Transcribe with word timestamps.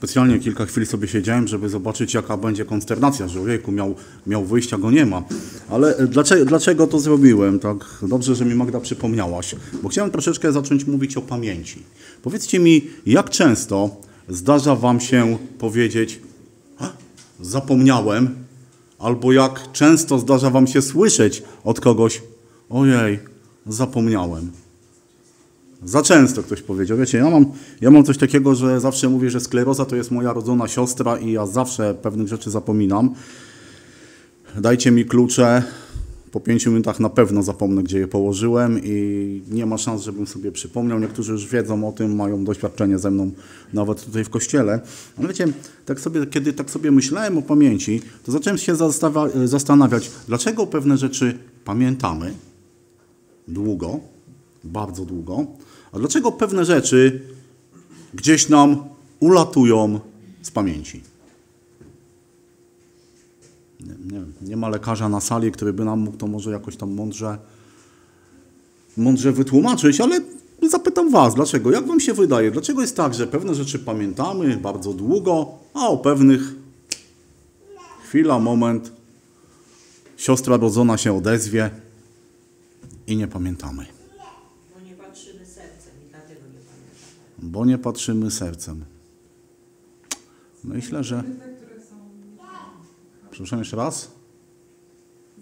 specjalnie 0.00 0.38
kilka 0.38 0.66
chwil 0.66 0.86
sobie 0.86 1.08
siedziałem, 1.08 1.48
żeby 1.48 1.68
zobaczyć, 1.68 2.14
jaka 2.14 2.36
będzie 2.36 2.64
konsternacja, 2.64 3.28
że 3.28 3.40
ojejku, 3.40 3.72
miał, 3.72 3.94
miał 4.26 4.44
wyjścia, 4.44 4.78
go 4.78 4.90
nie 4.90 5.06
ma. 5.06 5.22
Ale 5.70 5.96
e, 5.96 6.06
dlaczego, 6.06 6.44
dlaczego 6.44 6.86
to 6.86 7.00
zrobiłem? 7.00 7.58
Tak 7.58 7.76
dobrze, 8.02 8.34
że 8.34 8.44
mi 8.44 8.54
Magda 8.54 8.80
przypomniałaś, 8.80 9.54
bo 9.82 9.88
chciałem 9.88 10.10
troszeczkę 10.10 10.52
zacząć 10.52 10.84
mówić 10.84 11.16
o 11.16 11.22
pamięci. 11.22 11.82
Powiedzcie 12.22 12.58
mi, 12.58 12.86
jak 13.06 13.30
często 13.30 13.96
zdarza 14.28 14.76
wam 14.76 15.00
się 15.00 15.38
powiedzieć, 15.58 16.20
"A, 16.78 16.92
zapomniałem, 17.40 18.34
albo 18.98 19.32
jak 19.32 19.72
często 19.72 20.18
zdarza 20.18 20.50
wam 20.50 20.66
się 20.66 20.82
słyszeć 20.82 21.42
od 21.64 21.80
kogoś, 21.80 22.22
ojej, 22.70 23.18
zapomniałem. 23.66 24.50
Za 25.84 26.02
często 26.02 26.42
ktoś 26.42 26.62
powiedział. 26.62 26.98
Wiecie, 26.98 27.18
ja 27.18 27.30
mam, 27.30 27.46
ja 27.80 27.90
mam 27.90 28.04
coś 28.04 28.18
takiego, 28.18 28.54
że 28.54 28.80
zawsze 28.80 29.08
mówię, 29.08 29.30
że 29.30 29.40
skleroza 29.40 29.84
to 29.84 29.96
jest 29.96 30.10
moja 30.10 30.32
rodzona 30.32 30.68
siostra 30.68 31.18
i 31.18 31.32
ja 31.32 31.46
zawsze 31.46 31.94
pewnych 31.94 32.28
rzeczy 32.28 32.50
zapominam. 32.50 33.14
Dajcie 34.56 34.90
mi 34.90 35.04
klucze. 35.04 35.62
Po 36.32 36.40
pięciu 36.40 36.70
minutach 36.70 37.00
na 37.00 37.08
pewno 37.08 37.42
zapomnę, 37.42 37.82
gdzie 37.82 37.98
je 37.98 38.08
położyłem 38.08 38.80
i 38.84 39.42
nie 39.50 39.66
ma 39.66 39.78
szans, 39.78 40.02
żebym 40.02 40.26
sobie 40.26 40.52
przypomniał. 40.52 41.00
Niektórzy 41.00 41.32
już 41.32 41.46
wiedzą 41.46 41.88
o 41.88 41.92
tym, 41.92 42.16
mają 42.16 42.44
doświadczenie 42.44 42.98
ze 42.98 43.10
mną 43.10 43.30
nawet 43.72 44.04
tutaj 44.04 44.24
w 44.24 44.30
kościele. 44.30 44.80
Ale 45.18 45.28
wiecie, 45.28 45.46
tak 45.84 46.00
sobie, 46.00 46.26
kiedy 46.26 46.52
tak 46.52 46.70
sobie 46.70 46.90
myślałem 46.90 47.38
o 47.38 47.42
pamięci, 47.42 48.02
to 48.24 48.32
zacząłem 48.32 48.58
się 48.58 48.76
zastanawiać, 49.44 50.10
dlaczego 50.28 50.66
pewne 50.66 50.98
rzeczy 50.98 51.38
pamiętamy 51.64 52.34
długo, 53.48 54.00
bardzo 54.64 55.04
długo, 55.04 55.46
a 55.92 55.98
dlaczego 55.98 56.32
pewne 56.32 56.64
rzeczy 56.64 57.22
gdzieś 58.14 58.48
nam 58.48 58.84
ulatują 59.20 60.00
z 60.42 60.50
pamięci? 60.50 61.02
Nie, 63.80 64.18
nie, 64.18 64.24
nie 64.42 64.56
ma 64.56 64.68
lekarza 64.68 65.08
na 65.08 65.20
sali, 65.20 65.52
który 65.52 65.72
by 65.72 65.84
nam 65.84 66.00
mógł 66.00 66.16
to 66.16 66.26
może 66.26 66.50
jakoś 66.50 66.76
tam 66.76 66.90
mądrze, 66.94 67.38
mądrze 68.96 69.32
wytłumaczyć, 69.32 70.00
ale 70.00 70.20
zapytam 70.68 71.10
Was, 71.10 71.34
dlaczego? 71.34 71.70
Jak 71.70 71.86
Wam 71.86 72.00
się 72.00 72.14
wydaje? 72.14 72.50
Dlaczego 72.50 72.80
jest 72.80 72.96
tak, 72.96 73.14
że 73.14 73.26
pewne 73.26 73.54
rzeczy 73.54 73.78
pamiętamy 73.78 74.56
bardzo 74.56 74.94
długo, 74.94 75.58
a 75.74 75.88
o 75.88 75.96
pewnych 75.96 76.40
chwila, 78.04 78.38
moment, 78.38 78.92
siostra 80.16 80.56
rodzona 80.56 80.98
się 80.98 81.16
odezwie 81.16 81.70
i 83.06 83.16
nie 83.16 83.28
pamiętamy? 83.28 83.86
Bo 84.74 84.80
nie 84.80 84.94
patrzymy 84.94 85.46
sercem 85.46 85.92
i 86.06 86.10
dlatego 86.10 86.40
nie 86.40 86.60
pamiętamy. 86.70 87.29
Bo 87.42 87.64
nie 87.64 87.78
patrzymy 87.78 88.30
sercem. 88.30 88.84
Myślę, 90.64 91.04
że... 91.04 91.24
Przepraszam 93.30 93.58
jeszcze 93.58 93.76
raz? 93.76 94.10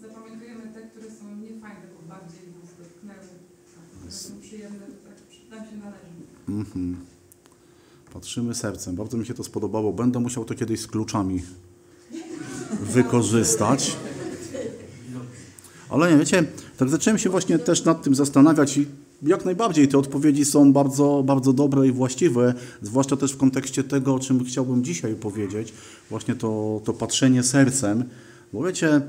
zapamiętujemy 0.00 0.74
te, 0.74 0.82
które 0.82 1.06
są 1.10 1.36
niefajne, 1.36 1.80
bo 1.94 2.08
bardziej 2.08 2.40
nas 2.40 2.70
dotknęły. 2.78 3.38
Są 4.08 4.40
przyjemne, 4.40 4.78
to 4.78 5.08
tak 5.08 5.60
nam 5.60 5.70
się 5.70 5.76
należy. 5.76 6.04
Mhm. 6.48 6.96
Patrzymy 8.12 8.54
sercem. 8.54 8.96
Bardzo 8.96 9.16
mi 9.16 9.26
się 9.26 9.34
to 9.34 9.44
spodobało. 9.44 9.92
Będę 9.92 10.20
musiał 10.20 10.44
to 10.44 10.54
kiedyś 10.54 10.80
z 10.80 10.86
kluczami 10.86 11.42
wykorzystać. 12.82 13.96
Ale 15.90 16.12
nie, 16.12 16.18
wiecie, 16.18 16.44
tak 16.76 16.88
zacząłem 16.88 17.18
się 17.18 17.30
właśnie 17.30 17.58
też 17.58 17.84
nad 17.84 18.02
tym 18.02 18.14
zastanawiać 18.14 18.76
i 18.76 18.86
jak 19.22 19.44
najbardziej 19.44 19.88
te 19.88 19.98
odpowiedzi 19.98 20.44
są 20.44 20.72
bardzo, 20.72 21.22
bardzo 21.26 21.52
dobre 21.52 21.88
i 21.88 21.92
właściwe, 21.92 22.54
zwłaszcza 22.82 23.16
też 23.16 23.32
w 23.32 23.36
kontekście 23.36 23.84
tego, 23.84 24.14
o 24.14 24.18
czym 24.18 24.44
chciałbym 24.44 24.84
dzisiaj 24.84 25.14
powiedzieć, 25.14 25.72
właśnie 26.10 26.34
to, 26.34 26.80
to 26.84 26.92
patrzenie 26.92 27.42
sercem, 27.42 28.04
bo 28.52 28.62
wiecie, 28.62 29.00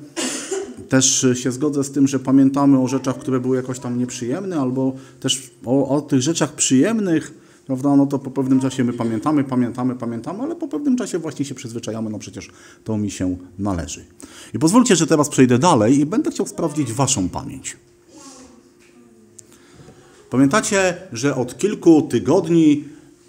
też 0.89 1.25
się 1.33 1.51
zgodzę 1.51 1.83
z 1.83 1.91
tym, 1.91 2.07
że 2.07 2.19
pamiętamy 2.19 2.79
o 2.79 2.87
rzeczach, 2.87 3.17
które 3.17 3.39
były 3.39 3.57
jakoś 3.57 3.79
tam 3.79 3.97
nieprzyjemne, 3.97 4.59
albo 4.59 4.93
też 5.19 5.51
o, 5.65 5.89
o 5.89 6.01
tych 6.01 6.21
rzeczach 6.21 6.53
przyjemnych, 6.53 7.33
prawda, 7.67 7.95
no 7.95 8.05
to 8.05 8.19
po 8.19 8.31
pewnym 8.31 8.59
czasie 8.59 8.83
my 8.83 8.93
pamiętamy, 8.93 9.43
pamiętamy, 9.43 9.95
pamiętamy, 9.95 10.43
ale 10.43 10.55
po 10.55 10.67
pewnym 10.67 10.97
czasie 10.97 11.19
właśnie 11.19 11.45
się 11.45 11.55
przyzwyczajamy, 11.55 12.09
no 12.09 12.19
przecież 12.19 12.49
to 12.83 12.97
mi 12.97 13.11
się 13.11 13.37
należy. 13.59 14.05
I 14.53 14.59
pozwólcie, 14.59 14.95
że 14.95 15.07
teraz 15.07 15.29
przejdę 15.29 15.59
dalej 15.59 15.99
i 15.99 16.05
będę 16.05 16.31
chciał 16.31 16.47
sprawdzić 16.47 16.93
waszą 16.93 17.29
pamięć. 17.29 17.77
Pamiętacie, 20.29 20.97
że 21.13 21.35
od 21.35 21.57
kilku 21.57 22.01
tygodni 22.01 22.83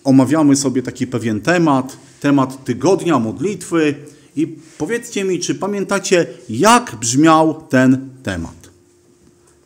omawiamy 0.05 0.56
sobie 0.56 0.83
taki 0.83 1.06
pewien 1.06 1.41
temat, 1.41 1.97
temat 2.21 2.65
tygodnia 2.65 3.19
modlitwy 3.19 3.94
i 4.37 4.47
powiedzcie 4.78 5.25
mi, 5.25 5.41
czy 5.41 5.55
pamiętacie, 5.55 6.27
jak 6.49 6.97
brzmiał 6.97 7.62
ten 7.69 8.09
temat? 8.22 8.71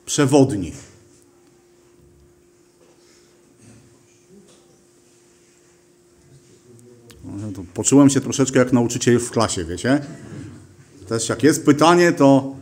Przewodni. 0.06 0.73
No, 7.25 7.65
Poczułem 7.75 8.11
się 8.11 8.21
troszeczkę 8.21 8.59
jak 8.59 8.73
nauczyciel 8.73 9.19
w 9.19 9.31
klasie, 9.31 9.65
wiecie? 9.65 10.00
Też 11.09 11.28
jak 11.28 11.43
jest 11.43 11.65
pytanie, 11.65 12.12
to 12.12 12.56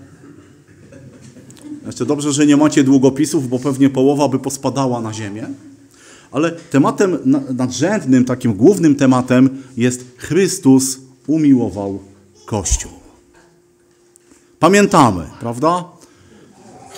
jeszcze 1.86 2.06
dobrze, 2.06 2.32
że 2.32 2.46
nie 2.46 2.56
macie 2.56 2.84
długopisów, 2.84 3.48
bo 3.48 3.58
pewnie 3.58 3.90
połowa 3.90 4.28
by 4.28 4.38
pospadała 4.38 5.00
na 5.00 5.12
ziemię. 5.12 5.46
Ale 6.32 6.50
tematem 6.50 7.18
na- 7.24 7.42
nadrzędnym, 7.54 8.24
takim 8.24 8.54
głównym 8.54 8.94
tematem 8.94 9.62
jest 9.76 10.04
Chrystus 10.16 10.98
umiłował 11.26 12.00
Kościół. 12.46 12.92
Pamiętamy, 14.58 15.26
prawda? 15.40 15.84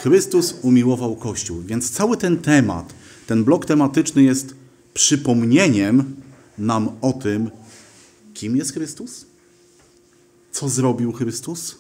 Chrystus 0.03 0.55
umiłował 0.63 1.17
Kościół. 1.17 1.63
Więc 1.63 1.91
cały 1.91 2.17
ten 2.17 2.37
temat, 2.39 2.95
ten 3.27 3.45
blok 3.45 3.67
tematyczny 3.67 4.23
jest 4.23 4.55
przypomnieniem 4.95 6.17
nam 6.59 6.89
o 7.01 7.13
tym, 7.13 7.51
kim 8.35 8.57
jest 8.57 8.73
Chrystus, 8.73 9.27
co 10.53 10.69
zrobił 10.69 11.13
Chrystus 11.13 11.75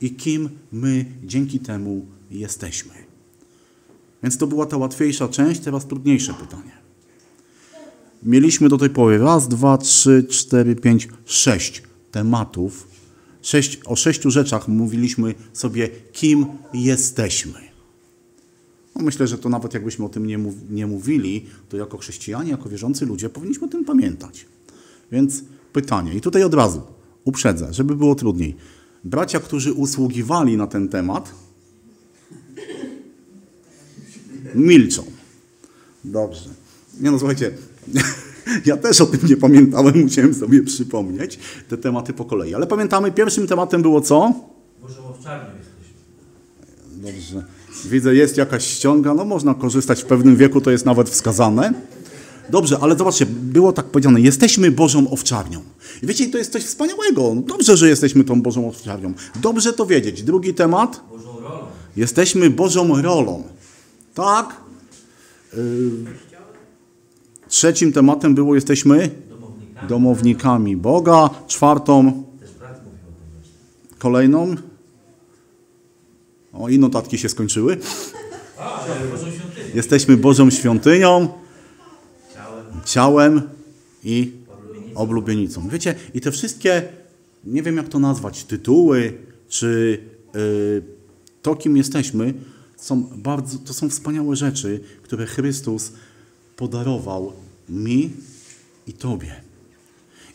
i 0.00 0.10
kim 0.14 0.48
my 0.72 1.04
dzięki 1.24 1.60
temu 1.60 2.06
jesteśmy. 2.30 2.94
Więc 4.22 4.38
to 4.38 4.46
była 4.46 4.66
ta 4.66 4.76
łatwiejsza 4.76 5.28
część, 5.28 5.60
teraz 5.60 5.86
trudniejsze 5.86 6.34
pytanie. 6.34 6.72
Mieliśmy 8.22 8.68
do 8.68 8.78
tej 8.78 8.90
pory 8.90 9.18
raz, 9.18 9.48
dwa, 9.48 9.78
trzy, 9.78 10.26
cztery, 10.30 10.76
pięć, 10.76 11.08
sześć 11.24 11.82
tematów. 12.12 12.88
Sześć, 13.42 13.80
o 13.84 13.96
sześciu 13.96 14.30
rzeczach 14.30 14.68
mówiliśmy 14.68 15.34
sobie, 15.52 15.88
kim 16.12 16.46
jesteśmy. 16.74 17.66
No 18.96 19.04
myślę, 19.04 19.26
że 19.26 19.38
to 19.38 19.48
nawet 19.48 19.74
jakbyśmy 19.74 20.04
o 20.04 20.08
tym 20.08 20.26
nie, 20.26 20.38
mów, 20.38 20.54
nie 20.70 20.86
mówili, 20.86 21.46
to 21.68 21.76
jako 21.76 21.98
chrześcijanie, 21.98 22.50
jako 22.50 22.68
wierzący 22.68 23.06
ludzie 23.06 23.28
powinniśmy 23.28 23.66
o 23.66 23.70
tym 23.70 23.84
pamiętać. 23.84 24.46
Więc 25.12 25.44
pytanie, 25.72 26.14
i 26.14 26.20
tutaj 26.20 26.42
od 26.42 26.54
razu 26.54 26.82
uprzedzę, 27.24 27.74
żeby 27.74 27.96
było 27.96 28.14
trudniej. 28.14 28.56
Bracia, 29.04 29.40
którzy 29.40 29.72
usługiwali 29.72 30.56
na 30.56 30.66
ten 30.66 30.88
temat, 30.88 31.34
milczą. 34.56 35.04
Dobrze. 36.04 36.50
Nie 37.00 37.10
no, 37.10 37.18
słuchajcie, 37.18 37.50
ja 38.66 38.76
też 38.76 39.00
o 39.00 39.06
tym 39.06 39.20
nie 39.28 39.36
pamiętałem, 39.36 40.02
musiałem 40.02 40.34
sobie 40.34 40.62
przypomnieć 40.62 41.38
te 41.68 41.78
tematy 41.78 42.12
po 42.12 42.24
kolei. 42.24 42.54
Ale 42.54 42.66
pamiętamy, 42.66 43.12
pierwszym 43.12 43.46
tematem 43.46 43.82
było 43.82 44.00
co? 44.00 44.32
Bożą 44.82 45.08
owczarnią 45.08 45.50
jesteśmy. 45.58 45.92
Dobrze. 47.12 47.44
Widzę, 47.84 48.14
jest 48.14 48.36
jakaś 48.36 48.66
ściąga, 48.66 49.14
no 49.14 49.24
można 49.24 49.54
korzystać 49.54 50.02
w 50.02 50.06
pewnym 50.06 50.36
wieku, 50.36 50.60
to 50.60 50.70
jest 50.70 50.84
nawet 50.84 51.10
wskazane. 51.10 51.72
Dobrze, 52.50 52.78
ale 52.80 52.96
zobaczcie, 52.96 53.26
było 53.26 53.72
tak 53.72 53.86
powiedziane, 53.86 54.20
jesteśmy 54.20 54.70
Bożą 54.70 55.10
owczarnią. 55.10 55.60
I 56.02 56.06
wiecie, 56.06 56.28
to 56.28 56.38
jest 56.38 56.52
coś 56.52 56.64
wspaniałego. 56.64 57.34
Dobrze, 57.46 57.76
że 57.76 57.88
jesteśmy 57.88 58.24
tą 58.24 58.42
Bożą 58.42 58.68
owczarnią. 58.68 59.12
Dobrze 59.42 59.72
to 59.72 59.86
wiedzieć. 59.86 60.22
Drugi 60.22 60.54
temat, 60.54 61.00
Bożą 61.10 61.40
rolą. 61.40 61.64
jesteśmy 61.96 62.50
Bożą 62.50 63.02
rolą. 63.02 63.42
Tak? 64.16 64.56
Yy, 65.56 65.60
trzecim 67.48 67.92
tematem 67.92 68.34
było, 68.34 68.54
jesteśmy 68.54 69.10
Domownikami. 69.28 69.88
domownikami 69.88 70.76
Boga. 70.76 71.30
Czwartą, 71.46 72.24
kolejną. 73.98 74.54
O, 76.52 76.68
i 76.68 76.78
notatki 76.78 77.18
się 77.18 77.28
skończyły. 77.28 77.78
Jesteśmy 79.74 80.16
Bożą 80.16 80.50
świątynią, 80.50 81.28
Ciałem. 82.84 83.42
i 84.04 84.32
Oblubienicą. 84.94 85.68
Wiecie, 85.68 85.94
i 86.14 86.20
te 86.20 86.32
wszystkie, 86.32 86.82
nie 87.44 87.62
wiem 87.62 87.76
jak 87.76 87.88
to 87.88 87.98
nazwać, 87.98 88.44
tytuły, 88.44 89.18
czy 89.48 90.00
y, 90.36 90.82
to, 91.42 91.54
kim 91.56 91.76
jesteśmy, 91.76 92.34
są 92.76 93.02
bardzo, 93.02 93.58
to 93.58 93.74
są 93.74 93.88
wspaniałe 93.88 94.36
rzeczy, 94.36 94.80
które 95.02 95.26
Chrystus 95.26 95.92
podarował 96.56 97.32
mi 97.68 98.10
i 98.86 98.92
Tobie. 98.92 99.40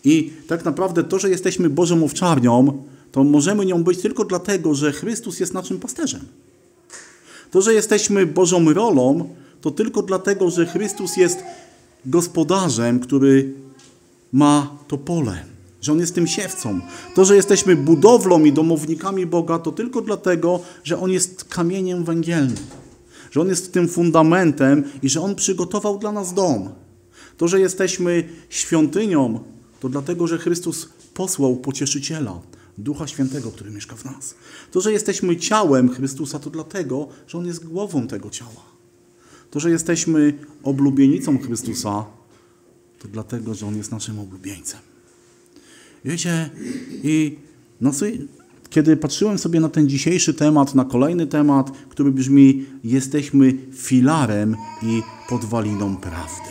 I 0.03 0.33
tak 0.47 0.65
naprawdę 0.65 1.03
to, 1.03 1.19
że 1.19 1.29
jesteśmy 1.29 1.69
Bożą 1.69 2.03
owczarnią, 2.03 2.83
to 3.11 3.23
możemy 3.23 3.65
nią 3.65 3.83
być 3.83 4.01
tylko 4.01 4.25
dlatego, 4.25 4.75
że 4.75 4.91
Chrystus 4.91 5.39
jest 5.39 5.53
naszym 5.53 5.79
pasterzem. 5.79 6.21
To, 7.51 7.61
że 7.61 7.73
jesteśmy 7.73 8.25
Bożą 8.25 8.73
rolą, 8.73 9.35
to 9.61 9.71
tylko 9.71 10.01
dlatego, 10.01 10.49
że 10.49 10.65
Chrystus 10.65 11.17
jest 11.17 11.43
gospodarzem, 12.05 12.99
który 12.99 13.53
ma 14.31 14.77
to 14.87 14.97
pole, 14.97 15.45
że 15.81 15.91
On 15.91 15.99
jest 15.99 16.15
tym 16.15 16.27
siewcą. 16.27 16.81
To, 17.15 17.25
że 17.25 17.35
jesteśmy 17.35 17.75
budowlą 17.75 18.45
i 18.45 18.53
domownikami 18.53 19.25
Boga, 19.25 19.59
to 19.59 19.71
tylko 19.71 20.01
dlatego, 20.01 20.59
że 20.83 20.99
On 20.99 21.11
jest 21.11 21.43
kamieniem 21.43 22.03
węgielnym, 22.03 22.57
że 23.31 23.41
On 23.41 23.47
jest 23.47 23.73
tym 23.73 23.87
fundamentem 23.87 24.83
i 25.01 25.09
że 25.09 25.21
On 25.21 25.35
przygotował 25.35 25.97
dla 25.97 26.11
nas 26.11 26.33
dom. 26.33 26.69
To, 27.37 27.47
że 27.47 27.59
jesteśmy 27.59 28.29
świątynią, 28.49 29.39
to 29.79 29.89
dlatego, 29.89 30.27
że 30.27 30.37
Chrystus 30.37 30.89
posłał 31.13 31.55
pocieszyciela, 31.55 32.39
Ducha 32.77 33.07
Świętego, 33.07 33.51
który 33.51 33.71
mieszka 33.71 33.95
w 33.95 34.05
nas. 34.05 34.35
To, 34.71 34.81
że 34.81 34.91
jesteśmy 34.91 35.37
ciałem 35.37 35.89
Chrystusa, 35.89 36.39
to 36.39 36.49
dlatego, 36.49 37.07
że 37.27 37.37
On 37.37 37.45
jest 37.45 37.65
głową 37.65 38.07
tego 38.07 38.29
ciała. 38.29 38.71
To, 39.51 39.59
że 39.59 39.69
jesteśmy 39.69 40.33
oblubienicą 40.63 41.39
Chrystusa, 41.39 42.05
to 42.99 43.07
dlatego, 43.07 43.53
że 43.53 43.67
On 43.67 43.77
jest 43.77 43.91
naszym 43.91 44.19
oblubieńcem. 44.19 44.90
Wiecie, 46.05 46.49
i 47.03 47.37
no, 47.81 47.91
kiedy 48.69 48.97
patrzyłem 48.97 49.37
sobie 49.37 49.59
na 49.59 49.69
ten 49.69 49.89
dzisiejszy 49.89 50.33
temat, 50.33 50.75
na 50.75 50.85
kolejny 50.85 51.27
temat, 51.27 51.71
który 51.89 52.11
brzmi: 52.11 52.65
Jesteśmy 52.83 53.53
filarem 53.73 54.55
i 54.83 55.01
podwaliną 55.29 55.97
prawdy. 55.97 56.49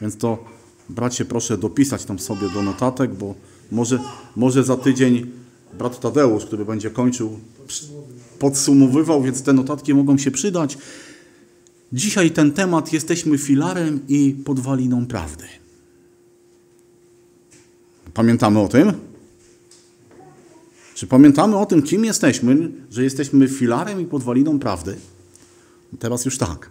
Więc 0.00 0.16
to, 0.16 0.44
bracie, 0.88 1.24
proszę 1.24 1.58
dopisać 1.58 2.04
tam 2.04 2.18
sobie 2.18 2.48
do 2.48 2.62
notatek, 2.62 3.14
bo 3.14 3.34
może, 3.72 3.98
może 4.36 4.64
za 4.64 4.76
tydzień 4.76 5.26
brat 5.78 6.00
Tadeusz, 6.00 6.44
który 6.44 6.64
będzie 6.64 6.90
kończył, 6.90 7.38
podsumowywał, 8.38 9.22
więc 9.22 9.42
te 9.42 9.52
notatki 9.52 9.94
mogą 9.94 10.18
się 10.18 10.30
przydać. 10.30 10.78
Dzisiaj 11.92 12.30
ten 12.30 12.52
temat 12.52 12.92
jesteśmy 12.92 13.38
filarem 13.38 14.00
i 14.08 14.36
podwaliną 14.44 15.06
prawdy. 15.06 15.61
Pamiętamy 18.14 18.60
o 18.60 18.68
tym? 18.68 18.92
Czy 20.94 21.06
pamiętamy 21.06 21.56
o 21.56 21.66
tym, 21.66 21.82
kim 21.82 22.04
jesteśmy, 22.04 22.70
że 22.90 23.04
jesteśmy 23.04 23.48
filarem 23.48 24.00
i 24.00 24.04
podwaliną 24.04 24.58
prawdy? 24.58 24.96
Teraz 25.98 26.24
już 26.24 26.38
tak, 26.38 26.70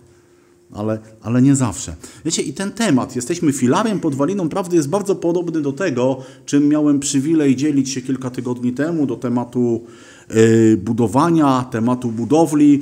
ale, 0.74 1.00
ale 1.22 1.42
nie 1.42 1.56
zawsze. 1.56 1.96
Wiecie, 2.26 2.42
i 2.42 2.54
ten 2.54 2.72
temat, 2.72 3.16
jesteśmy 3.16 3.54
filarem, 3.54 4.00
podwaliną 4.00 4.50
prawdy, 4.50 4.76
jest 4.76 4.90
bardzo 4.90 5.16
podobny 5.16 5.62
do 5.62 5.74
tego, 5.74 6.24
czym 6.46 6.68
miałem 6.68 7.00
przywilej 7.00 7.56
dzielić 7.56 7.90
się 7.90 8.02
kilka 8.02 8.30
tygodni 8.30 8.74
temu, 8.74 9.06
do 9.06 9.16
tematu 9.16 9.86
yy, 10.30 10.78
budowania, 10.78 11.66
tematu 11.72 12.12
budowli, 12.12 12.80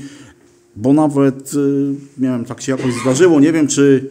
bo 0.75 0.93
nawet 0.93 1.53
yy, 1.53 1.95
miałem, 2.17 2.45
tak 2.45 2.61
się 2.61 2.71
jakoś 2.71 2.93
zdarzyło, 3.01 3.39
nie 3.39 3.53
wiem, 3.53 3.67
czy 3.67 4.09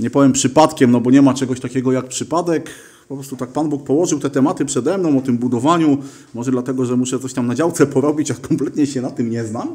nie 0.00 0.10
powiem 0.10 0.32
przypadkiem, 0.32 0.90
no 0.90 1.00
bo 1.00 1.10
nie 1.10 1.22
ma 1.22 1.34
czegoś 1.34 1.60
takiego 1.60 1.92
jak 1.92 2.08
przypadek, 2.08 2.70
po 3.08 3.14
prostu 3.14 3.36
tak 3.36 3.48
Pan 3.48 3.68
Bóg 3.68 3.84
położył 3.84 4.18
te 4.20 4.30
tematy 4.30 4.64
przede 4.64 4.98
mną 4.98 5.18
o 5.18 5.20
tym 5.20 5.38
budowaniu, 5.38 5.98
może 6.34 6.50
dlatego, 6.50 6.86
że 6.86 6.96
muszę 6.96 7.18
coś 7.18 7.32
tam 7.32 7.46
na 7.46 7.54
działce 7.54 7.86
porobić, 7.94 8.30
a 8.30 8.34
kompletnie 8.34 8.86
się 8.86 9.02
na 9.02 9.10
tym 9.10 9.30
nie 9.30 9.44
znam. 9.44 9.68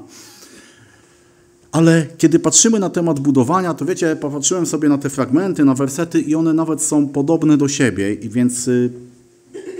Ale 1.72 2.08
kiedy 2.18 2.40
patrzymy 2.40 2.80
na 2.80 2.90
temat 2.90 3.20
budowania, 3.20 3.74
to 3.74 3.86
wiecie, 3.86 4.16
popatrzyłem 4.16 4.66
sobie 4.66 4.90
na 4.90 4.98
te 4.98 5.10
fragmenty, 5.10 5.66
na 5.66 5.74
wersety 5.74 6.22
i 6.22 6.36
one 6.36 6.54
nawet 6.54 6.82
są 6.82 7.08
podobne 7.08 7.58
do 7.58 7.68
siebie, 7.68 8.14
i 8.14 8.30
więc 8.30 8.68
y, 8.68 8.92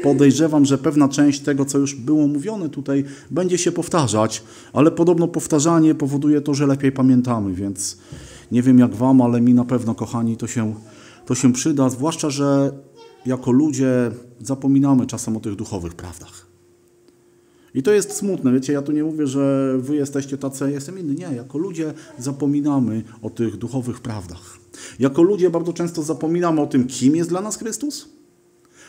podejrzewam, 0.04 0.66
że 0.66 0.78
pewna 0.78 1.08
część 1.08 1.40
tego, 1.40 1.66
co 1.66 1.78
już 1.78 1.96
było 1.96 2.28
mówione 2.28 2.70
tutaj, 2.70 3.04
będzie 3.32 3.58
się 3.58 3.72
powtarzać, 3.72 4.44
ale 4.74 4.92
podobno 4.92 5.28
powtarzanie 5.28 5.96
powoduje 5.96 6.42
to, 6.42 6.54
że 6.54 6.68
lepiej 6.68 6.92
pamiętamy, 6.92 7.54
więc 7.54 7.98
nie 8.52 8.62
wiem 8.62 8.80
jak 8.80 8.96
Wam, 8.96 9.22
ale 9.22 9.42
mi 9.42 9.54
na 9.54 9.66
pewno, 9.66 9.96
kochani, 9.96 10.38
to 10.38 10.48
się, 10.48 10.74
to 11.26 11.36
się 11.36 11.54
przyda, 11.54 11.90
zwłaszcza, 11.90 12.30
że 12.30 12.72
jako 13.26 13.52
ludzie 13.52 14.12
zapominamy 14.42 15.08
czasem 15.08 15.38
o 15.38 15.40
tych 15.40 15.56
duchowych 15.56 15.94
prawdach. 15.94 16.50
I 17.74 17.84
to 17.84 17.92
jest 17.92 18.14
smutne, 18.14 18.54
wiecie, 18.54 18.74
ja 18.74 18.82
tu 18.82 18.92
nie 18.92 19.04
mówię, 19.04 19.28
że 19.28 19.76
wy 19.80 19.96
jesteście 19.96 20.38
tacy, 20.38 20.64
ja 20.64 20.70
jestem 20.70 21.00
inny. 21.00 21.16
Nie, 21.16 21.36
jako 21.36 21.58
ludzie 21.58 21.94
zapominamy 22.20 23.04
o 23.22 23.30
tych 23.30 23.58
duchowych 23.58 24.00
prawdach. 24.00 24.60
Jako 25.00 25.22
ludzie 25.22 25.50
bardzo 25.50 25.74
często 25.74 26.04
zapominamy 26.04 26.62
o 26.62 26.68
tym, 26.68 26.88
kim 26.88 27.16
jest 27.16 27.30
dla 27.30 27.42
nas 27.42 27.58
Chrystus. 27.58 28.10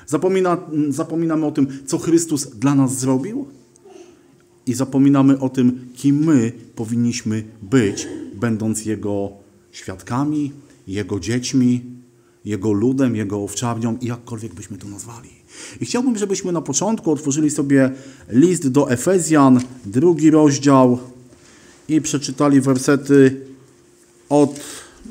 Zapomina, 0.07 0.59
zapominamy 0.89 1.47
o 1.47 1.51
tym, 1.51 1.67
co 1.87 1.99
Chrystus 1.99 2.47
dla 2.47 2.75
nas 2.75 2.99
zrobił. 2.99 3.47
I 4.67 4.75
zapominamy 4.75 5.39
o 5.39 5.49
tym, 5.49 5.89
kim 5.95 6.25
my 6.25 6.53
powinniśmy 6.75 7.45
być, 7.63 8.09
będąc 8.35 8.85
Jego 8.85 9.31
świadkami, 9.71 10.53
Jego 10.87 11.21
dziećmi, 11.21 12.00
Jego 12.45 12.73
ludem, 12.73 13.17
Jego 13.17 13.43
owczarnią 13.43 13.99
i 14.01 14.07
jakkolwiek 14.07 14.55
byśmy 14.55 14.79
to 14.79 14.89
nazwali. 14.89 15.29
I 15.81 15.87
chciałbym, 15.87 16.19
żebyśmy 16.19 16.53
na 16.53 16.61
początku 16.61 17.13
otworzyli 17.13 17.51
sobie 17.51 17.91
list 18.29 18.69
do 18.69 18.91
Efezjan, 18.91 19.61
drugi 19.85 20.31
rozdział 20.31 20.99
i 21.89 22.01
przeczytali 22.01 22.61
wersety 22.61 23.41
od, 24.29 24.61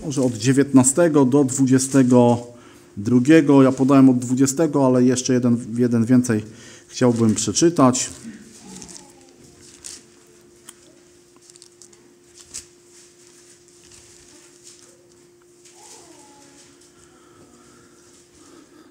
może 0.05 0.21
od 0.21 0.33
19 0.33 1.09
do 1.09 1.43
22. 1.43 3.63
Ja 3.63 3.71
podałem 3.71 4.09
od 4.09 4.19
20, 4.19 4.63
ale 4.85 5.03
jeszcze 5.03 5.33
jeden, 5.33 5.57
jeden 5.77 6.05
więcej 6.05 6.43
chciałbym 6.87 7.35
przeczytać. 7.35 8.09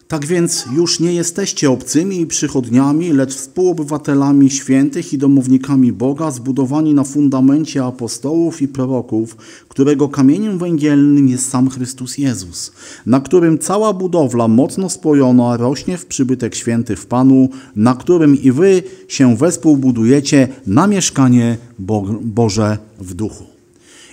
Tak 0.09 0.27
więc 0.27 0.65
już 0.73 1.01
nie 1.01 1.13
jesteście 1.13 1.71
obcymi 1.71 2.21
i 2.21 2.27
przychodniami, 2.27 3.13
lecz 3.13 3.35
współobywatelami 3.35 4.51
świętych 4.51 5.13
i 5.13 5.19
domownikami 5.19 5.93
Boga, 5.93 6.31
zbudowani 6.31 6.95
na 6.95 7.05
fundamencie 7.05 7.85
apostołów 7.85 8.63
i 8.63 8.69
proroków, 8.69 9.37
którego 9.69 10.09
kamieniem 10.09 10.59
węgielnym 10.59 11.29
jest 11.29 11.51
sam 11.51 11.71
Chrystus 11.71 12.19
Jezus, 12.19 12.73
na 13.07 13.21
którym 13.21 13.59
cała 13.59 13.93
budowla 13.93 14.49
mocno 14.49 14.91
spojona 14.91 15.57
rośnie 15.57 15.99
w 15.99 16.07
przybytek 16.07 16.55
święty 16.55 16.97
w 16.97 17.07
Panu, 17.07 17.49
na 17.77 17.95
którym 17.95 18.43
i 18.43 18.53
wy 18.53 18.83
się 19.09 19.37
wespół 19.37 19.77
budujecie 19.77 20.49
na 20.67 20.87
mieszkanie 20.87 21.57
Bo 21.79 22.03
Boże 22.23 22.79
w 22.99 23.15
duchu. 23.15 23.45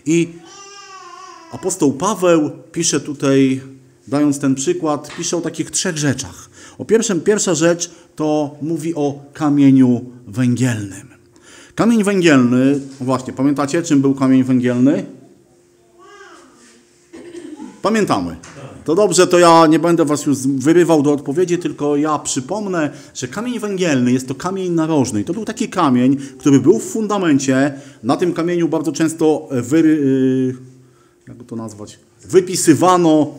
I 0.06 0.30
apostoł 1.52 1.94
Paweł 1.94 2.50
pisze 2.72 3.00
tutaj 3.00 3.62
dając 4.08 4.40
ten 4.40 4.56
przykład, 4.56 5.16
pisze 5.18 5.38
o 5.38 5.42
takich 5.42 5.72
trzech 5.72 5.98
rzeczach. 5.98 6.50
O 6.78 6.86
pierwszym, 6.86 7.22
pierwsza 7.22 7.56
rzecz 7.56 7.92
to 8.16 8.56
mówi 8.62 8.96
o 8.96 9.24
kamieniu 9.34 10.06
węgielnym. 10.28 11.08
Kamień 11.76 12.04
węgielny, 12.04 12.80
właśnie, 13.02 13.34
pamiętacie 13.34 13.84
czym 13.84 14.02
był 14.02 14.16
kamień 14.16 14.44
węgielny? 14.44 15.06
Pamiętamy. 17.82 18.36
To 18.86 18.96
dobrze, 18.96 19.28
to 19.28 19.40
ja 19.40 19.68
nie 19.68 19.80
będę 19.80 20.06
was 20.06 20.26
już 20.26 20.38
wyrywał 20.48 21.04
do 21.04 21.14
odpowiedzi, 21.14 21.58
tylko 21.58 21.96
ja 21.96 22.20
przypomnę, 22.20 22.90
że 23.14 23.28
kamień 23.28 23.60
węgielny 23.60 24.12
jest 24.12 24.28
to 24.28 24.36
kamień 24.36 24.72
narożny. 24.72 25.24
To 25.24 25.34
był 25.34 25.46
taki 25.46 25.70
kamień, 25.70 26.18
który 26.38 26.60
był 26.60 26.80
w 26.80 26.84
fundamencie. 26.84 27.74
Na 28.04 28.18
tym 28.18 28.34
kamieniu 28.34 28.68
bardzo 28.68 28.92
często 28.92 29.48
wy, 29.52 29.78
y, 29.78 30.56
jak 31.28 31.38
to 31.48 31.56
nazwać, 31.56 32.00
wypisywano 32.30 33.34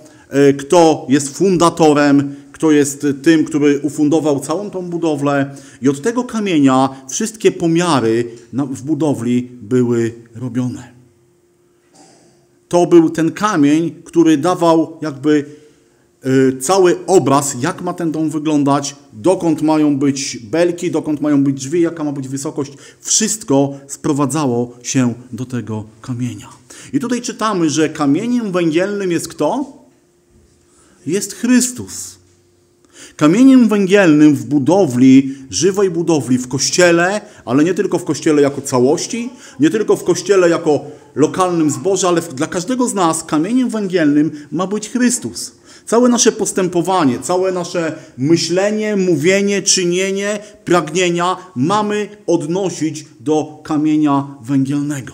kto 0.59 1.07
jest 1.09 1.39
fundatorem, 1.39 2.35
kto 2.53 2.71
jest 2.71 3.07
tym, 3.23 3.45
który 3.45 3.81
ufundował 3.81 4.41
całą 4.41 4.71
tą 4.71 4.91
budowlę. 4.91 5.57
I 5.83 5.89
od 5.89 6.03
tego 6.03 6.25
kamienia 6.25 6.89
wszystkie 7.09 7.53
pomiary 7.53 8.31
w 8.53 8.83
budowli 8.83 9.51
były 9.63 10.15
robione. 10.35 10.93
To 12.69 12.87
był 12.87 13.11
ten 13.11 13.33
kamień, 13.33 13.95
który 14.05 14.37
dawał 14.37 14.99
jakby 15.03 15.45
cały 16.61 16.97
obraz, 17.07 17.57
jak 17.61 17.83
ma 17.83 17.95
ten 17.95 18.13
dom 18.13 18.31
wyglądać, 18.31 18.97
dokąd 19.13 19.63
mają 19.63 19.99
być 19.99 20.39
belki, 20.39 20.91
dokąd 20.91 21.21
mają 21.21 21.45
być 21.45 21.57
drzwi, 21.57 21.81
jaka 21.81 22.05
ma 22.05 22.13
być 22.13 22.29
wysokość. 22.29 22.73
Wszystko 23.01 23.75
sprowadzało 23.87 24.77
się 24.83 25.15
do 25.33 25.45
tego 25.45 25.85
kamienia. 26.01 26.49
I 26.93 27.01
tutaj 27.01 27.23
czytamy, 27.23 27.71
że 27.71 27.89
kamieniem 27.89 28.53
węgielnym 28.53 29.11
jest 29.11 29.29
kto? 29.29 29.73
Jest 31.07 31.35
Chrystus. 31.35 32.17
Kamieniem 33.17 33.69
węgielnym 33.69 34.35
w 34.35 34.45
budowli, 34.45 35.35
żywej 35.51 35.91
budowli, 35.91 36.39
w 36.39 36.49
kościele, 36.49 37.21
ale 37.45 37.65
nie 37.65 37.75
tylko 37.75 37.99
w 37.99 38.05
kościele 38.05 38.43
jako 38.43 38.61
całości, 38.61 39.31
nie 39.61 39.71
tylko 39.71 39.97
w 39.97 40.05
kościele 40.05 40.49
jako 40.49 40.85
lokalnym 41.15 41.71
zborze, 41.71 42.09
ale 42.09 42.21
dla 42.21 42.47
każdego 42.47 42.89
z 42.89 42.95
nas 42.95 43.25
kamieniem 43.25 43.69
węgielnym 43.69 44.47
ma 44.53 44.67
być 44.67 44.91
Chrystus. 44.91 45.53
Całe 45.87 46.09
nasze 46.09 46.33
postępowanie, 46.33 47.19
całe 47.19 47.53
nasze 47.53 47.99
myślenie, 48.19 48.97
mówienie, 48.97 49.63
czynienie, 49.63 50.39
pragnienia 50.65 51.37
mamy 51.57 52.09
odnosić 52.27 53.07
do 53.21 53.61
kamienia 53.65 54.27
węgielnego. 54.43 55.13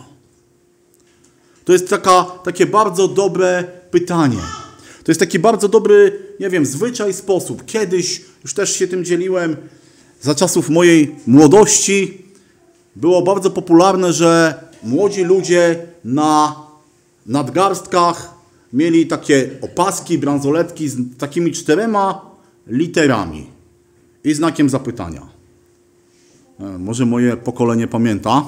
To 1.65 1.73
jest 1.73 1.89
taka, 1.89 2.23
takie 2.45 2.67
bardzo 2.67 3.09
dobre 3.09 3.65
pytanie. 3.91 4.62
To 5.05 5.11
jest 5.11 5.21
taki 5.21 5.39
bardzo 5.39 5.69
dobry, 5.69 6.19
nie 6.41 6.51
wiem, 6.51 6.67
zwyczaj, 6.67 7.13
sposób. 7.13 7.65
Kiedyś, 7.65 8.23
już 8.43 8.55
też 8.55 8.77
się 8.77 8.89
tym 8.89 9.05
dzieliłem, 9.05 9.57
za 10.21 10.35
czasów 10.35 10.71
mojej 10.71 11.15
młodości 11.27 12.19
było 12.97 13.23
bardzo 13.23 13.51
popularne, 13.51 14.13
że 14.13 14.55
młodzi 14.83 15.25
ludzie 15.25 15.87
na 16.05 16.57
nadgarstkach 17.27 18.35
mieli 18.73 19.07
takie 19.07 19.51
opaski, 19.61 20.19
bransoletki 20.19 20.89
z 20.89 21.19
takimi 21.19 21.53
czterema 21.53 22.31
literami 22.67 23.47
i 24.25 24.35
znakiem 24.35 24.71
zapytania. 24.71 25.29
E, 26.61 26.79
Może 26.79 27.07
moje 27.07 27.37
pokolenie 27.37 27.89
pamięta. 27.89 28.45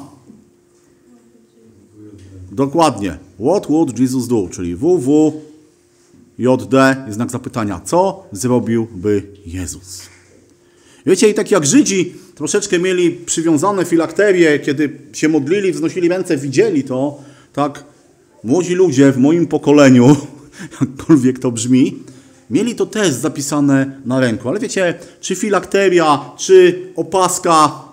Dokładnie. 2.53 3.19
What 3.41 3.67
would 3.67 3.99
Jesus 3.99 4.29
do? 4.29 4.49
Czyli 4.53 4.77
WW, 4.77 5.33
JD 6.39 6.75
znak 7.09 7.31
zapytania. 7.31 7.81
Co 7.85 8.25
zrobiłby 8.33 9.23
Jezus? 9.47 10.03
Wiecie, 11.07 11.29
i 11.29 11.35
tak 11.35 11.51
jak 11.51 11.67
Żydzi 11.67 12.13
troszeczkę 12.35 12.79
mieli 12.79 13.11
przywiązane 13.11 13.85
filakterie, 13.85 14.59
kiedy 14.59 14.99
się 15.13 15.29
modlili, 15.29 15.73
wznosili 15.73 16.09
ręce, 16.09 16.37
widzieli 16.37 16.85
to, 16.85 17.23
tak 17.53 17.85
młodzi 18.45 18.75
ludzie 18.75 19.13
w 19.13 19.19
moim 19.19 19.47
pokoleniu, 19.47 20.17
jakkolwiek 20.81 21.39
to 21.39 21.51
brzmi, 21.51 21.99
mieli 22.51 22.75
to 22.75 22.87
też 22.87 23.11
zapisane 23.13 24.01
na 24.05 24.21
ręku. 24.21 24.49
Ale 24.49 24.61
wiecie, 24.61 24.95
czy 25.21 25.35
filakteria, 25.35 26.31
czy 26.37 26.83
opaska 26.97 27.85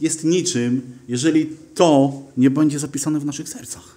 jest 0.00 0.24
niczym, 0.24 0.82
jeżeli 1.08 1.50
to 1.74 2.12
nie 2.36 2.50
będzie 2.50 2.78
zapisane 2.78 3.20
w 3.20 3.24
naszych 3.24 3.48
sercach. 3.48 3.95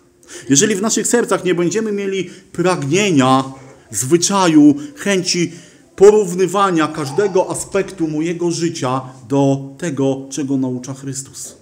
Jeżeli 0.49 0.75
w 0.75 0.81
naszych 0.81 1.07
sercach 1.07 1.45
nie 1.45 1.55
będziemy 1.55 1.91
mieli 1.91 2.29
pragnienia, 2.51 3.43
zwyczaju, 3.91 4.75
chęci 4.95 5.51
porównywania 5.95 6.87
każdego 6.87 7.49
aspektu 7.49 8.07
mojego 8.07 8.51
życia 8.51 9.01
do 9.29 9.69
tego, 9.77 10.27
czego 10.29 10.57
naucza 10.57 10.93
Chrystus. 10.93 11.55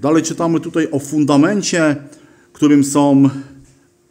Dalej 0.00 0.22
czytamy 0.22 0.60
tutaj 0.60 0.88
o 0.90 0.98
fundamencie, 0.98 1.96
którym 2.52 2.84
są, 2.84 3.30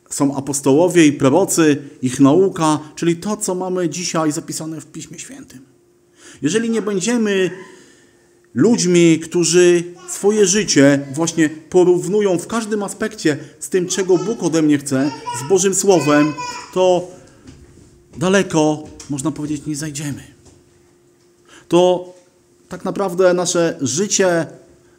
są 0.10 0.36
apostołowie 0.36 1.06
i 1.06 1.14
prorocy, 1.14 1.78
ich 2.02 2.20
nauka, 2.20 2.80
czyli 2.96 3.16
to, 3.16 3.38
co 3.38 3.56
mamy 3.56 3.90
dzisiaj 3.90 4.32
zapisane 4.32 4.82
w 4.82 4.86
Piśmie 4.86 5.20
Świętym. 5.20 5.60
Jeżeli 6.42 6.70
nie 6.70 6.82
będziemy 6.82 7.52
ludźmi, 8.58 9.20
którzy 9.20 9.84
swoje 10.10 10.46
życie 10.46 11.00
właśnie 11.14 11.50
porównują 11.50 12.38
w 12.40 12.48
każdym 12.48 12.84
aspekcie 12.84 13.38
z 13.60 13.70
tym, 13.70 13.88
czego 13.88 14.18
Bóg 14.18 14.44
ode 14.44 14.62
mnie 14.62 14.78
chce, 14.78 15.12
z 15.46 15.50
Bożym 15.50 15.76
Słowem, 15.76 16.34
to 16.74 17.08
daleko, 18.18 18.84
można 19.10 19.32
powiedzieć, 19.32 19.66
nie 19.66 19.76
zajdziemy. 19.76 20.24
To 21.68 22.14
tak 22.70 22.86
naprawdę 22.86 23.34
nasze 23.34 23.78
życie 23.82 24.46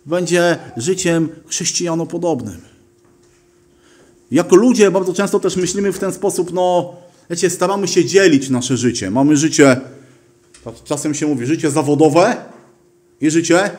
będzie 0.07 0.59
życiem 0.77 1.29
chrześcijanopodobnym. 1.47 2.61
Jako 4.31 4.57
ludzie 4.57 4.91
bardzo 4.91 5.15
często 5.15 5.41
też 5.41 5.57
myślimy 5.57 5.93
w 5.93 5.99
ten 5.99 6.13
sposób, 6.13 6.53
no, 6.53 6.97
wiecie, 7.31 7.51
staramy 7.51 7.89
się 7.89 8.05
dzielić 8.05 8.51
nasze 8.51 8.77
życie. 8.77 9.11
Mamy 9.11 9.37
życie, 9.37 9.81
tak 10.65 10.75
czasem 10.85 11.15
się 11.15 11.27
mówi, 11.27 11.47
życie 11.47 11.71
zawodowe 11.71 12.58
i 13.21 13.31
życie 13.31 13.71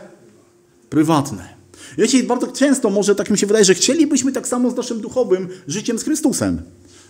prywatne. 0.90 1.60
Wiecie, 1.98 2.24
bardzo 2.24 2.48
często 2.48 2.90
może 2.90 3.16
tak 3.16 3.30
mi 3.30 3.38
się 3.38 3.48
wydaje, 3.48 3.66
że 3.66 3.74
chcielibyśmy 3.74 4.32
tak 4.32 4.48
samo 4.48 4.72
z 4.72 4.76
naszym 4.76 5.02
duchowym 5.02 5.48
życiem 5.68 6.00
z 6.00 6.04
Chrystusem. 6.04 6.62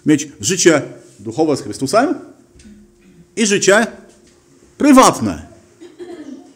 Mieć 0.06 0.28
życie 0.42 0.82
duchowe 1.20 1.58
z 1.58 1.62
Chrystusem 1.62 2.16
i 3.36 3.46
życie 3.46 3.88
prywatne. 4.78 5.48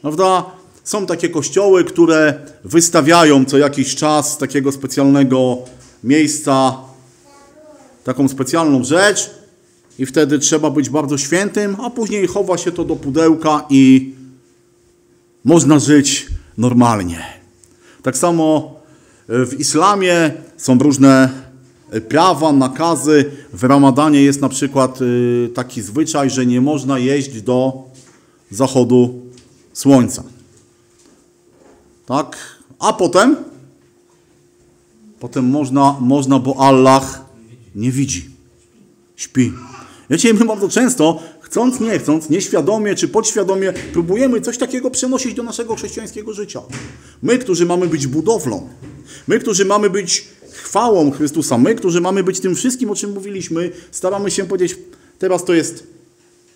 Prawda? 0.01 0.45
Są 0.83 1.05
takie 1.05 1.29
kościoły, 1.29 1.83
które 1.83 2.39
wystawiają 2.63 3.45
co 3.45 3.57
jakiś 3.57 3.95
czas 3.95 4.37
takiego 4.37 4.71
specjalnego 4.71 5.57
miejsca 6.03 6.77
taką 8.03 8.27
specjalną 8.27 8.83
rzecz 8.83 9.31
i 9.99 10.05
wtedy 10.05 10.39
trzeba 10.39 10.69
być 10.69 10.89
bardzo 10.89 11.17
świętym, 11.17 11.75
a 11.81 11.89
później 11.89 12.27
chowa 12.27 12.57
się 12.57 12.71
to 12.71 12.83
do 12.83 12.95
pudełka 12.95 13.65
i 13.69 14.12
można 15.43 15.79
żyć 15.79 16.27
normalnie. 16.57 17.23
Tak 18.03 18.17
samo 18.17 18.75
w 19.27 19.59
islamie 19.59 20.31
są 20.57 20.77
różne 20.77 21.29
prawa, 22.01 22.51
nakazy. 22.51 23.31
W 23.53 23.63
ramadanie 23.63 24.21
jest 24.21 24.41
na 24.41 24.49
przykład 24.49 25.01
y, 25.01 25.49
taki 25.55 25.81
zwyczaj, 25.81 26.29
że 26.29 26.45
nie 26.45 26.61
można 26.61 26.99
jeść 26.99 27.41
do 27.41 27.83
zachodu 28.51 29.21
słońca. 29.73 30.23
Tak? 32.05 32.37
A 32.79 32.93
potem? 32.93 33.35
Potem 35.19 35.49
można, 35.49 35.95
można, 35.99 36.39
bo 36.39 36.57
Allah 36.59 37.25
nie 37.75 37.91
widzi. 37.91 38.29
Śpi. 39.15 39.53
Wiecie, 40.09 40.33
my 40.33 40.45
bardzo 40.45 40.69
często, 40.69 41.19
chcąc, 41.53 41.79
nie 41.79 41.99
chcąc, 41.99 42.29
nieświadomie 42.29 42.95
czy 42.95 43.07
podświadomie, 43.07 43.73
próbujemy 43.93 44.41
coś 44.41 44.57
takiego 44.57 44.91
przenosić 44.91 45.33
do 45.33 45.43
naszego 45.43 45.75
chrześcijańskiego 45.75 46.33
życia. 46.33 46.61
My, 47.23 47.37
którzy 47.37 47.65
mamy 47.65 47.87
być 47.87 48.07
budowlą, 48.07 48.69
my, 49.27 49.39
którzy 49.39 49.65
mamy 49.65 49.89
być 49.89 50.27
chwałą 50.51 51.11
Chrystusa, 51.11 51.57
my, 51.57 51.75
którzy 51.75 52.01
mamy 52.01 52.23
być 52.23 52.39
tym 52.39 52.55
wszystkim, 52.55 52.91
o 52.91 52.95
czym 52.95 53.13
mówiliśmy, 53.13 53.71
staramy 53.91 54.31
się 54.31 54.43
powiedzieć, 54.43 54.77
teraz 55.19 55.45
to 55.45 55.53
jest 55.53 55.87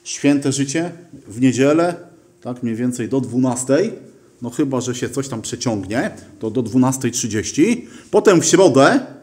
święte 0.03 0.51
życie 0.51 0.91
w 1.27 1.41
niedzielę, 1.41 1.95
tak 2.41 2.63
mniej 2.63 2.75
więcej 2.75 3.09
do 3.09 3.21
12, 3.21 3.91
no 4.41 4.49
chyba, 4.49 4.81
że 4.81 4.95
się 4.95 5.09
coś 5.09 5.27
tam 5.27 5.41
przeciągnie, 5.41 6.11
to 6.39 6.51
do 6.51 6.63
12.30, 6.63 7.81
potem 8.11 8.41
w 8.41 8.45
środę, 8.45 9.16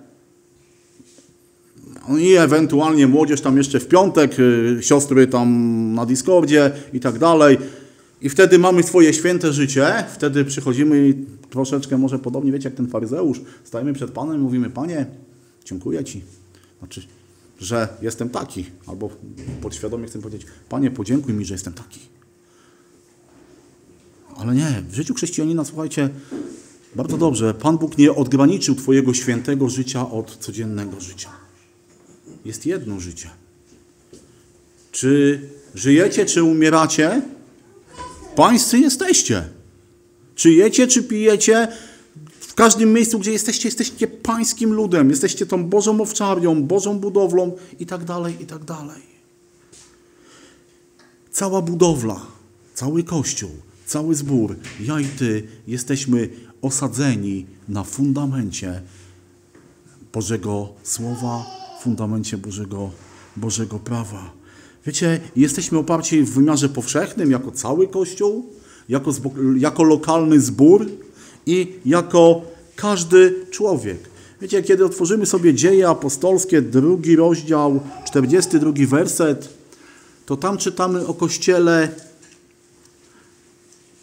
i 2.19 2.35
ewentualnie 2.35 3.07
młodzież 3.07 3.41
tam 3.41 3.57
jeszcze 3.57 3.81
w 3.81 3.89
piątek, 3.89 4.39
y, 4.39 4.79
siostry 4.81 5.27
tam 5.27 5.95
na 5.95 6.07
Discordzie 6.07 6.73
i 6.93 7.01
tak 7.01 7.19
dalej. 7.19 7.59
I 8.23 8.29
wtedy 8.29 8.59
mamy 8.59 8.83
swoje 8.83 9.15
święte 9.15 9.53
życie, 9.53 10.05
wtedy 10.15 10.45
przychodzimy 10.45 11.09
i 11.09 11.15
troszeczkę 11.51 11.99
może 11.99 12.19
podobnie, 12.19 12.53
wiecie, 12.53 12.69
jak 12.69 12.75
ten 12.77 12.89
faryzeusz, 12.89 13.41
stajemy 13.65 13.93
przed 13.93 14.11
Panem 14.11 14.37
i 14.37 14.43
mówimy, 14.43 14.71
Panie, 14.71 15.07
dziękuję 15.65 16.05
Ci. 16.05 16.23
Znaczy, 16.79 17.03
że 17.61 17.89
jestem 18.03 18.29
taki. 18.29 18.65
Albo 18.87 19.11
podświadomie 19.61 20.07
chcę 20.07 20.21
powiedzieć, 20.21 20.47
Panie, 20.69 20.91
podziękuj 20.91 21.35
mi, 21.35 21.45
że 21.45 21.55
jestem 21.55 21.73
taki. 21.73 22.01
Ale 24.37 24.55
nie, 24.55 24.83
w 24.91 24.95
życiu 24.95 25.15
chrześcijanina, 25.15 25.65
słuchajcie, 25.65 26.11
bardzo 26.97 27.19
dobrze, 27.19 27.55
Pan 27.55 27.79
Bóg 27.79 27.99
nie 27.99 28.15
odgraniczył 28.15 28.75
Twojego 28.75 29.15
świętego 29.15 29.69
życia 29.69 30.11
od 30.11 30.37
codziennego 30.37 31.01
życia. 31.01 31.44
Jest 32.45 32.67
jedno 32.67 33.01
życie. 33.01 33.31
Czy 34.93 35.41
żyjecie, 35.75 36.27
czy 36.27 36.43
umieracie? 36.43 37.23
Pańscy 38.37 38.79
jesteście. 38.79 39.49
Czy 40.35 40.53
jecie, 40.53 40.87
czy 40.87 41.03
pijecie? 41.03 41.69
W 42.41 42.55
każdym 42.55 42.93
miejscu, 42.93 43.19
gdzie 43.19 43.33
jesteście, 43.33 43.69
jesteście 43.69 44.07
pańskim 44.07 44.73
ludem. 44.73 45.11
Jesteście 45.11 45.47
tą 45.47 45.65
Bożą 45.65 46.01
owczarnią, 46.01 46.63
Bożą 46.63 46.99
budowlą 46.99 47.57
i 47.79 47.87
tak 47.87 48.05
dalej, 48.05 48.35
i 48.41 48.47
tak 48.47 48.65
dalej. 48.65 49.03
Cała 51.31 51.63
budowla, 51.63 52.27
cały 52.75 53.05
Kościół, 53.05 53.51
cały 53.87 54.15
zbór, 54.15 54.57
ja 54.81 55.01
i 55.01 55.05
Ty 55.05 55.47
jesteśmy 55.67 56.29
osadzeni 56.63 57.47
na 57.69 57.85
fundamencie 57.85 58.83
Bożego 60.13 60.69
Słowa, 60.83 61.64
fundamencie 61.85 62.39
Bożego, 62.39 62.91
Bożego 63.37 63.79
prawa. 63.79 64.31
Wiecie, 64.87 65.21
jesteśmy 65.37 65.79
oparci 65.79 66.23
w 66.23 66.31
wymiarze 66.31 66.69
powszechnym 66.69 67.31
jako 67.31 67.51
cały 67.51 67.89
Kościół, 67.89 68.47
jako, 68.89 69.13
jako 69.59 69.83
lokalny 69.83 70.41
zbór 70.41 70.87
i 71.47 71.73
jako 71.87 72.43
każdy 72.77 73.47
człowiek. 73.51 73.99
Wiecie, 74.41 74.63
kiedy 74.63 74.85
otworzymy 74.85 75.27
sobie 75.27 75.55
dzieje 75.55 75.89
apostolskie, 75.89 76.63
drugi 76.63 77.17
rozdział, 77.17 77.81
42 78.07 78.73
werset, 78.87 79.49
to 80.27 80.37
tam 80.37 80.59
czytamy 80.59 81.07
o 81.07 81.15
Kościele 81.15 81.89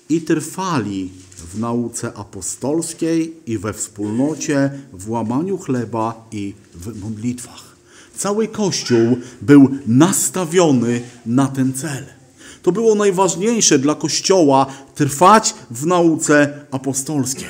i 0.09 0.21
trwali 0.21 1.09
w 1.35 1.59
nauce 1.59 2.13
apostolskiej 2.13 3.33
i 3.45 3.57
we 3.57 3.73
wspólnocie, 3.73 4.71
w 4.93 5.09
łamaniu 5.09 5.57
chleba 5.57 6.27
i 6.31 6.53
w 6.73 7.03
modlitwach. 7.03 7.70
Cały 8.21 8.47
Kościół 8.47 9.17
był 9.41 9.69
nastawiony 9.87 11.01
na 11.25 11.47
ten 11.47 11.73
cel. 11.73 12.05
To 12.61 12.71
było 12.71 12.95
najważniejsze 12.95 13.79
dla 13.79 13.95
Kościoła 13.95 14.65
trwać 14.95 15.55
w 15.71 15.85
nauce 15.85 16.65
apostolskiej. 16.71 17.47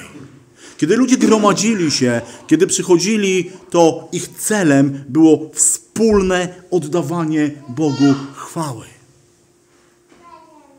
Kiedy 0.77 0.95
ludzie 0.97 1.17
gromadzili 1.17 1.91
się, 1.91 2.21
kiedy 2.47 2.67
przychodzili, 2.67 3.51
to 3.69 4.09
ich 4.11 4.27
celem 4.27 5.03
było 5.09 5.49
wspólne 5.53 6.47
oddawanie 6.71 7.51
Bogu 7.69 8.13
chwały. 8.35 8.85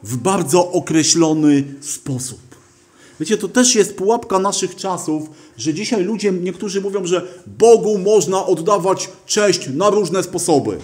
W 0.02 0.16
bardzo 0.16 0.72
określony 0.72 1.64
sposób. 1.80 2.51
Wiecie, 3.22 3.38
to 3.38 3.48
też 3.48 3.74
jest 3.74 3.94
pułapka 3.94 4.38
naszych 4.38 4.76
czasów, 4.76 5.30
że 5.56 5.74
dzisiaj 5.74 6.04
ludzie, 6.04 6.32
niektórzy 6.32 6.80
mówią, 6.80 7.06
że 7.06 7.26
Bogu 7.46 7.98
można 7.98 8.46
oddawać 8.46 9.08
cześć 9.26 9.68
na 9.74 9.90
różne 9.90 10.22
sposoby. 10.22 10.78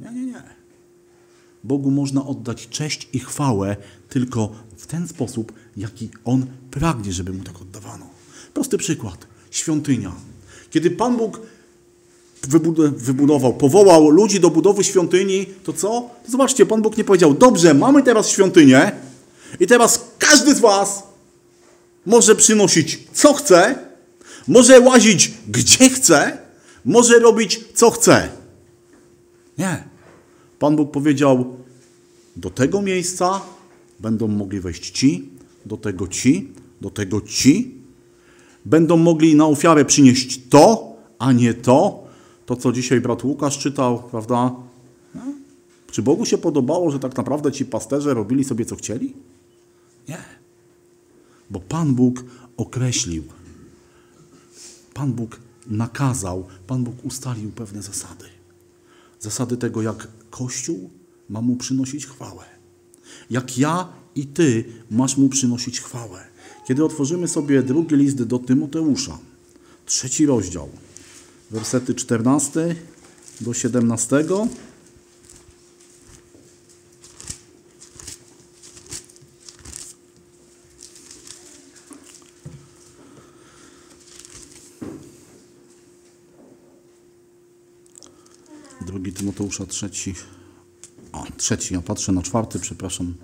Nie, 0.00 0.10
nie, 0.12 0.26
nie. 0.26 0.42
Bogu 1.64 1.90
można 1.90 2.26
oddać 2.26 2.68
cześć 2.68 3.08
i 3.12 3.18
chwałę 3.18 3.76
tylko 4.08 4.52
w 4.76 4.86
ten 4.86 5.08
sposób, 5.08 5.52
jaki 5.76 6.08
On 6.24 6.46
pragnie, 6.70 7.12
żeby 7.12 7.32
Mu 7.32 7.44
tak 7.44 7.62
oddawano. 7.62 8.06
Prosty 8.54 8.78
przykład. 8.78 9.26
Świątynia. 9.50 10.12
Kiedy 10.70 10.90
Pan 10.90 11.16
Bóg 11.16 11.40
wybudował, 12.96 13.54
powołał 13.54 14.08
ludzi 14.08 14.40
do 14.40 14.50
budowy 14.50 14.84
świątyni, 14.84 15.46
to 15.64 15.72
co? 15.72 16.10
Zobaczcie, 16.28 16.66
Pan 16.66 16.82
Bóg 16.82 16.96
nie 16.96 17.04
powiedział, 17.04 17.34
dobrze, 17.34 17.74
mamy 17.74 18.02
teraz 18.02 18.28
świątynię 18.28 18.92
i 19.60 19.66
teraz 19.66 20.04
każdy 20.18 20.54
z 20.54 20.60
Was 20.60 21.15
może 22.06 22.36
przynosić 22.36 22.98
co 23.12 23.34
chce, 23.34 23.78
może 24.48 24.80
łazić 24.80 25.32
gdzie 25.48 25.90
chce, 25.90 26.38
może 26.84 27.18
robić 27.18 27.60
co 27.74 27.90
chce. 27.90 28.28
Nie. 29.58 29.84
Pan 30.58 30.76
Bóg 30.76 30.90
powiedział, 30.90 31.56
do 32.36 32.50
tego 32.50 32.82
miejsca 32.82 33.40
będą 34.00 34.28
mogli 34.28 34.60
wejść 34.60 34.90
ci, 34.90 35.28
do 35.66 35.76
tego 35.76 36.08
ci, 36.08 36.52
do 36.80 36.90
tego 36.90 37.20
ci. 37.20 37.74
Będą 38.64 38.96
mogli 38.96 39.34
na 39.34 39.46
ofiarę 39.46 39.84
przynieść 39.84 40.40
to, 40.50 40.96
a 41.18 41.32
nie 41.32 41.54
to. 41.54 42.06
To, 42.46 42.56
co 42.56 42.72
dzisiaj 42.72 43.00
brat 43.00 43.24
Łukasz 43.24 43.58
czytał, 43.58 44.02
prawda? 44.10 44.54
No. 45.14 45.22
Czy 45.90 46.02
Bogu 46.02 46.24
się 46.24 46.38
podobało, 46.38 46.90
że 46.90 46.98
tak 46.98 47.16
naprawdę 47.16 47.52
ci 47.52 47.64
pasterze 47.64 48.14
robili 48.14 48.44
sobie 48.44 48.64
co 48.64 48.76
chcieli? 48.76 49.12
Nie. 50.08 50.35
Bo 51.50 51.60
Pan 51.60 51.94
Bóg 51.94 52.24
określił, 52.56 53.24
Pan 54.94 55.12
Bóg 55.12 55.40
nakazał, 55.66 56.46
Pan 56.66 56.84
Bóg 56.84 57.04
ustalił 57.04 57.50
pewne 57.52 57.82
zasady. 57.82 58.24
Zasady 59.20 59.56
tego, 59.56 59.82
jak 59.82 60.08
Kościół 60.30 60.90
ma 61.28 61.40
mu 61.40 61.56
przynosić 61.56 62.06
chwałę. 62.06 62.44
Jak 63.30 63.58
ja 63.58 63.88
i 64.14 64.26
ty 64.26 64.64
masz 64.90 65.16
mu 65.16 65.28
przynosić 65.28 65.80
chwałę. 65.80 66.20
Kiedy 66.68 66.84
otworzymy 66.84 67.28
sobie 67.28 67.62
drugi 67.62 67.96
list 67.96 68.22
do 68.22 68.38
Tymoteusza, 68.38 69.18
trzeci 69.86 70.26
rozdział, 70.26 70.68
wersety 71.50 71.94
14 71.94 72.76
do 73.40 73.54
17. 73.54 74.24
Tymoteusza, 89.36 89.66
trzeci. 89.66 90.14
A, 91.12 91.22
trzeci, 91.36 91.74
ja 91.74 91.80
patrzę 91.80 92.12
na 92.12 92.22
czwarty, 92.22 92.58
przepraszam. 92.58 93.14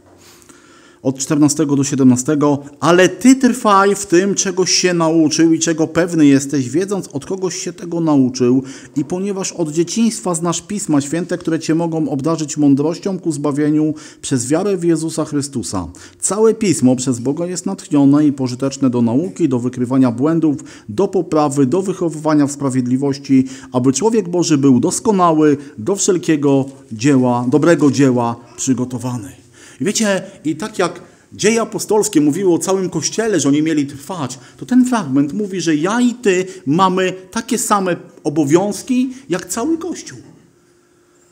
Od 1.02 1.18
14 1.18 1.66
do 1.66 1.84
17. 1.84 2.36
Ale 2.80 3.08
ty 3.08 3.36
trwaj 3.36 3.94
w 3.94 4.06
tym, 4.06 4.34
czego 4.34 4.66
się 4.66 4.94
nauczył 4.94 5.52
i 5.52 5.58
czego 5.58 5.86
pewny 5.86 6.26
jesteś, 6.26 6.68
wiedząc 6.68 7.08
od 7.08 7.26
kogoś 7.26 7.56
się 7.56 7.72
tego 7.72 8.00
nauczył. 8.00 8.62
I 8.96 9.04
ponieważ 9.04 9.52
od 9.52 9.70
dzieciństwa 9.70 10.34
znasz 10.34 10.60
Pisma 10.60 11.00
Święte, 11.00 11.38
które 11.38 11.58
cię 11.58 11.74
mogą 11.74 12.08
obdarzyć 12.08 12.56
mądrością 12.56 13.18
ku 13.18 13.32
zbawieniu 13.32 13.94
przez 14.20 14.46
wiarę 14.48 14.76
w 14.76 14.84
Jezusa 14.84 15.24
Chrystusa. 15.24 15.88
Całe 16.20 16.54
Pismo 16.54 16.96
przez 16.96 17.18
Boga 17.18 17.46
jest 17.46 17.66
natchnione 17.66 18.26
i 18.26 18.32
pożyteczne 18.32 18.90
do 18.90 19.02
nauki, 19.02 19.48
do 19.48 19.58
wykrywania 19.58 20.10
błędów, 20.10 20.56
do 20.88 21.08
poprawy, 21.08 21.66
do 21.66 21.82
wychowywania 21.82 22.46
w 22.46 22.52
sprawiedliwości, 22.52 23.44
aby 23.72 23.92
człowiek 23.92 24.28
Boży 24.28 24.58
był 24.58 24.80
doskonały, 24.80 25.56
do 25.78 25.96
wszelkiego 25.96 26.64
dzieła, 26.92 27.46
dobrego 27.48 27.90
dzieła 27.90 28.36
przygotowany. 28.56 29.41
I 29.82 29.84
wiecie, 29.84 30.22
i 30.44 30.56
tak 30.56 30.78
jak 30.78 31.00
dzieje 31.32 31.62
apostolskie 31.62 32.20
mówiły 32.20 32.54
o 32.54 32.58
całym 32.58 32.90
Kościele, 32.90 33.40
że 33.40 33.48
oni 33.48 33.62
mieli 33.62 33.86
trwać, 33.86 34.38
to 34.56 34.66
ten 34.66 34.84
fragment 34.84 35.32
mówi, 35.32 35.60
że 35.60 35.76
ja 35.76 36.00
i 36.00 36.14
ty 36.14 36.46
mamy 36.66 37.12
takie 37.30 37.58
same 37.58 37.96
obowiązki, 38.24 39.14
jak 39.28 39.46
cały 39.46 39.78
Kościół. 39.78 40.18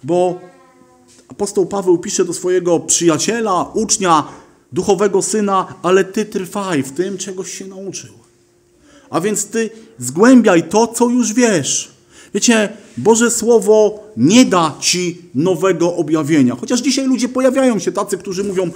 Bo 0.02 0.40
apostoł 1.28 1.66
Paweł 1.66 1.98
pisze 1.98 2.24
do 2.24 2.34
swojego 2.34 2.80
przyjaciela, 2.80 3.70
ucznia, 3.74 4.28
duchowego 4.72 5.22
syna, 5.22 5.74
ale 5.82 6.04
ty 6.04 6.24
trwaj 6.24 6.82
w 6.82 6.92
tym, 6.92 7.18
czegoś 7.18 7.50
się 7.58 7.66
nauczył. 7.66 8.14
A 9.10 9.20
więc 9.20 9.46
ty 9.46 9.70
zgłębiaj 9.98 10.68
to, 10.68 10.86
co 10.86 11.08
już 11.08 11.32
wiesz. 11.32 11.89
Wiecie, 12.34 12.68
Boże 12.96 13.30
Słowo 13.30 14.04
nie 14.16 14.44
da 14.44 14.76
ci 14.80 15.18
nowego 15.34 15.96
objawienia. 15.96 16.56
Chociaż 16.56 16.80
dzisiaj 16.80 17.06
ludzie 17.06 17.28
pojawiają 17.28 17.78
się 17.78 17.92
tacy, 17.92 18.18
którzy 18.18 18.44
mówią: 18.44 18.70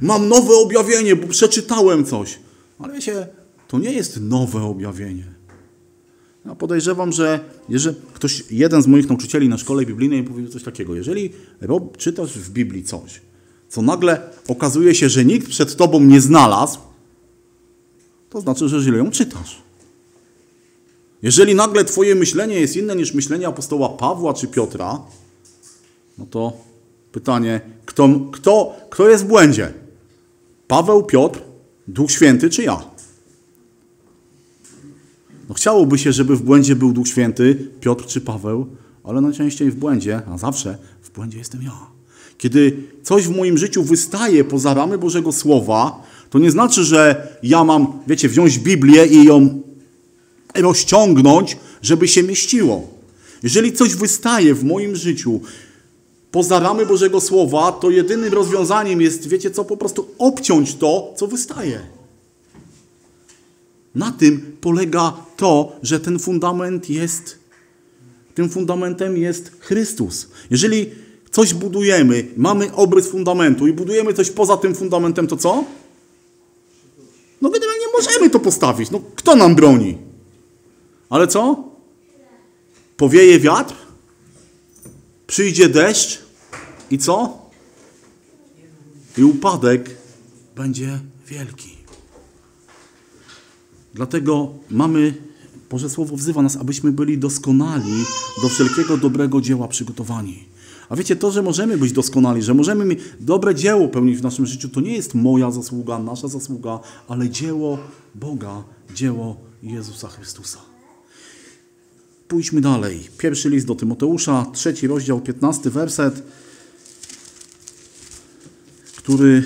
Mam 0.00 0.28
nowe 0.28 0.54
objawienie, 0.54 1.16
bo 1.16 1.26
przeczytałem 1.26 2.04
coś. 2.04 2.38
Ale 2.78 2.92
wiecie, 2.92 3.26
to 3.68 3.78
nie 3.78 3.92
jest 3.92 4.20
nowe 4.20 4.62
objawienie. 4.62 5.24
Ja 6.46 6.54
podejrzewam, 6.54 7.12
że 7.12 7.40
jeżeli 7.68 7.96
ktoś, 8.14 8.44
jeden 8.50 8.82
z 8.82 8.86
moich 8.86 9.08
nauczycieli 9.08 9.48
na 9.48 9.58
szkole 9.58 9.86
biblijnej 9.86 10.24
powiedział 10.24 10.52
coś 10.52 10.62
takiego: 10.62 10.94
Jeżeli 10.94 11.30
czytasz 11.98 12.38
w 12.38 12.50
Biblii 12.50 12.84
coś, 12.84 13.20
co 13.68 13.82
nagle 13.82 14.20
okazuje 14.48 14.94
się, 14.94 15.08
że 15.08 15.24
nikt 15.24 15.48
przed 15.48 15.76
tobą 15.76 16.00
nie 16.00 16.20
znalazł, 16.20 16.78
to 18.30 18.40
znaczy, 18.40 18.68
że 18.68 18.80
źle 18.80 18.98
ją 18.98 19.10
czytasz. 19.10 19.62
Jeżeli 21.22 21.54
nagle 21.54 21.84
Twoje 21.84 22.14
myślenie 22.14 22.60
jest 22.60 22.76
inne 22.76 22.96
niż 22.96 23.14
myślenie 23.14 23.46
apostoła 23.46 23.88
Pawła 23.88 24.34
czy 24.34 24.46
Piotra, 24.48 25.00
no 26.18 26.26
to 26.30 26.52
pytanie, 27.12 27.60
kto, 27.86 28.08
kto, 28.32 28.76
kto 28.90 29.08
jest 29.08 29.24
w 29.24 29.26
błędzie? 29.26 29.72
Paweł, 30.68 31.02
Piotr, 31.02 31.40
Duch 31.88 32.10
Święty 32.10 32.50
czy 32.50 32.62
ja? 32.62 32.82
No 35.48 35.54
chciałoby 35.54 35.98
się, 35.98 36.12
żeby 36.12 36.36
w 36.36 36.42
błędzie 36.42 36.76
był 36.76 36.92
Duch 36.92 37.08
Święty, 37.08 37.68
Piotr 37.80 38.06
czy 38.06 38.20
Paweł, 38.20 38.66
ale 39.04 39.20
najczęściej 39.20 39.70
w 39.70 39.74
błędzie, 39.74 40.22
a 40.26 40.38
zawsze 40.38 40.78
w 41.02 41.10
błędzie 41.10 41.38
jestem 41.38 41.62
ja. 41.62 41.92
Kiedy 42.38 42.76
coś 43.02 43.26
w 43.26 43.36
moim 43.36 43.58
życiu 43.58 43.82
wystaje 43.82 44.44
poza 44.44 44.74
ramy 44.74 44.98
Bożego 44.98 45.32
Słowa, 45.32 46.02
to 46.30 46.38
nie 46.38 46.50
znaczy, 46.50 46.84
że 46.84 47.28
ja 47.42 47.64
mam, 47.64 47.86
wiecie, 48.06 48.28
wziąć 48.28 48.58
Biblię 48.58 49.06
i 49.06 49.24
ją 49.24 49.62
rozciągnąć, 50.54 51.56
żeby 51.82 52.08
się 52.08 52.22
mieściło. 52.22 52.88
Jeżeli 53.42 53.72
coś 53.72 53.94
wystaje 53.94 54.54
w 54.54 54.64
moim 54.64 54.96
życiu 54.96 55.40
poza 56.30 56.60
ramy 56.60 56.86
Bożego 56.86 57.20
Słowa, 57.20 57.72
to 57.72 57.90
jedynym 57.90 58.32
rozwiązaniem 58.32 59.00
jest, 59.00 59.28
wiecie 59.28 59.50
co, 59.50 59.64
po 59.64 59.76
prostu 59.76 60.08
obciąć 60.18 60.74
to, 60.74 61.14
co 61.16 61.26
wystaje. 61.26 61.80
Na 63.94 64.12
tym 64.12 64.56
polega 64.60 65.12
to, 65.36 65.76
że 65.82 66.00
ten 66.00 66.18
fundament 66.18 66.90
jest, 66.90 67.38
tym 68.34 68.50
fundamentem 68.50 69.16
jest 69.16 69.52
Chrystus. 69.60 70.28
Jeżeli 70.50 70.90
coś 71.30 71.54
budujemy, 71.54 72.26
mamy 72.36 72.72
obrys 72.72 73.06
fundamentu 73.06 73.66
i 73.66 73.72
budujemy 73.72 74.14
coś 74.14 74.30
poza 74.30 74.56
tym 74.56 74.74
fundamentem, 74.74 75.26
to 75.26 75.36
co? 75.36 75.64
No 77.40 77.50
generalnie 77.50 77.86
możemy 77.94 78.30
to 78.30 78.40
postawić. 78.40 78.90
No 78.90 79.00
kto 79.14 79.36
nam 79.36 79.54
broni? 79.54 80.11
Ale 81.12 81.26
co? 81.26 81.64
Powieje 82.96 83.40
wiatr, 83.40 83.74
przyjdzie 85.26 85.68
deszcz 85.68 86.22
i 86.90 86.98
co? 86.98 87.38
I 89.18 89.24
upadek 89.24 89.96
będzie 90.56 91.00
wielki. 91.26 91.76
Dlatego 93.94 94.52
mamy, 94.70 95.14
Boże 95.70 95.90
Słowo 95.90 96.16
wzywa 96.16 96.42
nas, 96.42 96.56
abyśmy 96.56 96.92
byli 96.92 97.18
doskonali 97.18 98.04
do 98.42 98.48
wszelkiego 98.48 98.96
dobrego 98.96 99.40
dzieła 99.40 99.68
przygotowani. 99.68 100.44
A 100.88 100.96
wiecie, 100.96 101.16
to, 101.16 101.30
że 101.30 101.42
możemy 101.42 101.78
być 101.78 101.92
doskonali, 101.92 102.42
że 102.42 102.54
możemy 102.54 102.96
dobre 103.20 103.54
dzieło 103.54 103.88
pełnić 103.88 104.18
w 104.18 104.22
naszym 104.22 104.46
życiu, 104.46 104.68
to 104.68 104.80
nie 104.80 104.92
jest 104.92 105.14
moja 105.14 105.50
zasługa, 105.50 105.98
nasza 105.98 106.28
zasługa, 106.28 106.80
ale 107.08 107.30
dzieło 107.30 107.78
Boga, 108.14 108.64
dzieło 108.94 109.36
Jezusa 109.62 110.08
Chrystusa. 110.08 110.71
Pójdźmy 112.32 112.60
dalej. 112.60 113.00
Pierwszy 113.18 113.50
list 113.50 113.66
do 113.66 113.74
Tymoteusza, 113.74 114.46
trzeci 114.52 114.86
rozdział, 114.86 115.20
15 115.20 115.70
werset, 115.70 116.22
który 118.96 119.44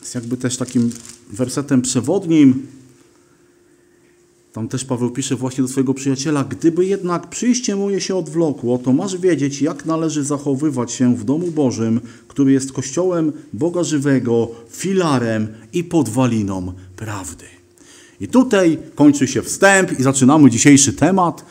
jest 0.00 0.14
jakby 0.14 0.36
też 0.36 0.56
takim 0.56 0.90
wersetem 1.32 1.82
przewodnim. 1.82 2.66
Tam 4.52 4.68
też 4.68 4.84
Paweł 4.84 5.10
pisze 5.10 5.36
właśnie 5.36 5.62
do 5.62 5.68
swojego 5.68 5.94
przyjaciela, 5.94 6.44
gdyby 6.44 6.86
jednak 6.86 7.30
przyjście 7.30 7.76
moje 7.76 8.00
się 8.00 8.16
odwlokło, 8.16 8.78
to 8.78 8.92
masz 8.92 9.16
wiedzieć, 9.16 9.62
jak 9.62 9.86
należy 9.86 10.24
zachowywać 10.24 10.92
się 10.92 11.16
w 11.16 11.24
domu 11.24 11.50
Bożym, 11.50 12.00
który 12.28 12.52
jest 12.52 12.72
kościołem 12.72 13.32
Boga 13.52 13.84
żywego, 13.84 14.48
filarem 14.70 15.48
i 15.72 15.84
podwaliną 15.84 16.72
prawdy. 16.96 17.44
I 18.20 18.28
tutaj 18.28 18.78
kończy 18.94 19.26
się 19.26 19.42
wstęp 19.42 20.00
i 20.00 20.02
zaczynamy 20.02 20.50
dzisiejszy 20.50 20.92
temat. 20.92 21.44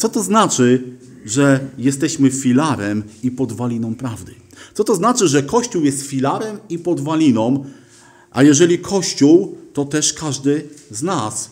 Co 0.00 0.08
to 0.08 0.22
znaczy, 0.22 0.82
że 1.24 1.60
jesteśmy 1.78 2.30
filarem 2.30 3.02
i 3.22 3.30
podwaliną 3.30 3.94
prawdy? 3.94 4.34
Co 4.74 4.84
to 4.84 4.94
znaczy, 4.94 5.28
że 5.28 5.42
Kościół 5.42 5.84
jest 5.84 6.02
filarem 6.02 6.58
i 6.68 6.78
podwaliną, 6.78 7.64
a 8.30 8.42
jeżeli 8.42 8.78
Kościół, 8.78 9.56
to 9.72 9.84
też 9.84 10.12
każdy 10.12 10.68
z 10.90 11.02
nas 11.02 11.50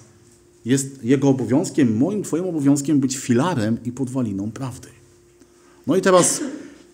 jest 0.64 1.04
jego 1.04 1.28
obowiązkiem, 1.28 1.96
moim, 1.96 2.22
Twoim 2.22 2.44
obowiązkiem 2.44 3.00
być 3.00 3.16
filarem 3.16 3.78
i 3.84 3.92
podwaliną 3.92 4.50
prawdy. 4.50 4.88
No 5.86 5.96
i 5.96 6.00
teraz 6.00 6.40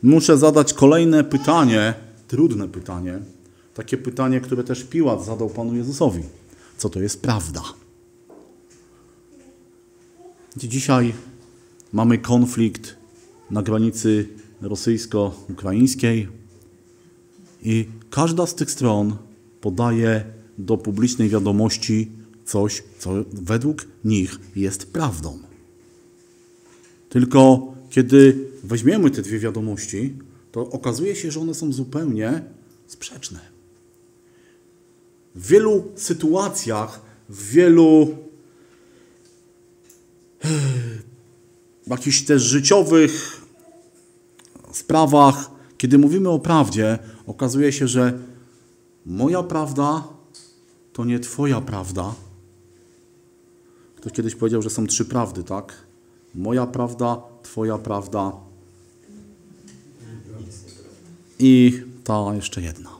muszę 0.02 0.38
zadać 0.38 0.72
kolejne 0.72 1.24
pytanie, 1.24 1.94
trudne 2.28 2.68
pytanie, 2.68 3.18
takie 3.74 3.96
pytanie, 3.96 4.40
które 4.40 4.64
też 4.64 4.84
Piłat 4.84 5.24
zadał 5.24 5.48
Panu 5.48 5.76
Jezusowi. 5.76 6.22
Co 6.78 6.88
to 6.88 7.00
jest 7.00 7.22
prawda? 7.22 7.62
Dzisiaj 10.56 11.14
mamy 11.94 12.18
konflikt 12.18 12.96
na 13.50 13.62
granicy 13.62 14.28
rosyjsko-ukraińskiej 14.60 16.28
i 17.62 17.88
każda 18.10 18.46
z 18.46 18.54
tych 18.54 18.70
stron 18.70 19.16
podaje 19.60 20.24
do 20.58 20.76
publicznej 20.76 21.28
wiadomości 21.28 22.10
coś, 22.44 22.82
co 22.98 23.10
według 23.32 23.86
nich 24.04 24.38
jest 24.56 24.92
prawdą. 24.92 25.38
Tylko 27.08 27.72
kiedy 27.90 28.48
weźmiemy 28.64 29.10
te 29.10 29.22
dwie 29.22 29.38
wiadomości, 29.38 30.14
to 30.52 30.60
okazuje 30.70 31.16
się, 31.16 31.30
że 31.30 31.40
one 31.40 31.54
są 31.54 31.72
zupełnie 31.72 32.42
sprzeczne. 32.86 33.40
W 35.34 35.46
wielu 35.46 35.84
sytuacjach, 35.96 37.00
w 37.28 37.50
wielu 37.50 38.16
jakichś 41.86 42.22
też 42.22 42.42
życiowych 42.42 43.40
sprawach, 44.72 45.50
kiedy 45.78 45.98
mówimy 45.98 46.28
o 46.28 46.38
prawdzie, 46.38 46.98
okazuje 47.26 47.72
się, 47.72 47.88
że 47.88 48.18
moja 49.06 49.42
prawda 49.42 50.04
to 50.92 51.04
nie 51.04 51.18
Twoja 51.20 51.60
prawda. 51.60 52.14
Ktoś 53.96 54.12
kiedyś 54.12 54.34
powiedział, 54.34 54.62
że 54.62 54.70
są 54.70 54.86
trzy 54.86 55.04
prawdy, 55.04 55.44
tak? 55.44 55.74
Moja 56.34 56.66
prawda, 56.66 57.22
Twoja 57.42 57.78
prawda 57.78 58.32
i 61.38 61.82
ta 62.04 62.34
jeszcze 62.34 62.62
jedna. 62.62 62.90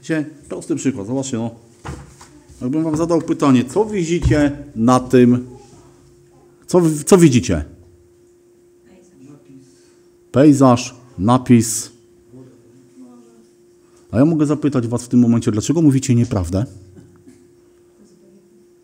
Wiecie, 0.00 0.30
prosty 0.48 0.76
przykład, 0.76 1.06
zobaczcie, 1.06 1.36
no. 1.36 1.50
Jakbym 2.60 2.84
Wam 2.84 2.96
zadał 2.96 3.22
pytanie, 3.22 3.64
co 3.64 3.84
widzicie 3.84 4.58
na 4.76 5.00
tym, 5.00 5.46
co, 6.66 6.82
co 7.06 7.18
widzicie? 7.18 7.75
Pejzaż, 10.36 10.94
napis. 11.18 11.90
A 14.10 14.18
ja 14.18 14.24
mogę 14.24 14.46
zapytać 14.46 14.86
Was 14.86 15.02
w 15.02 15.08
tym 15.08 15.20
momencie, 15.20 15.52
dlaczego 15.52 15.82
mówicie 15.82 16.14
nieprawdę? 16.14 16.64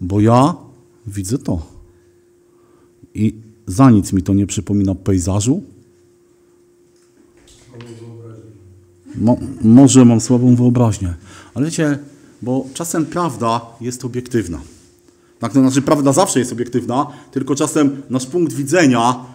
Bo 0.01 0.21
ja 0.21 0.55
widzę 1.07 1.39
to. 1.39 1.67
I 3.15 3.35
za 3.67 3.91
nic 3.91 4.13
mi 4.13 4.23
to 4.23 4.35
nie 4.35 4.47
przypomina 4.47 4.95
pejzażu. 4.95 5.63
Mo, 9.15 9.37
może 9.63 10.05
mam 10.05 10.21
słabą 10.21 10.57
wyobraźnię, 10.57 11.15
ale 11.55 11.67
wiecie, 11.67 11.99
bo 12.43 12.67
czasem 12.75 13.07
prawda 13.07 13.61
jest 13.81 14.05
obiektywna. 14.05 14.61
Tak, 15.39 15.53
to 15.53 15.61
znaczy 15.61 15.83
prawda 15.83 16.13
zawsze 16.13 16.39
jest 16.39 16.53
obiektywna, 16.53 17.07
tylko 17.31 17.55
czasem 17.55 18.03
nasz 18.11 18.27
punkt 18.27 18.53
widzenia 18.53 19.32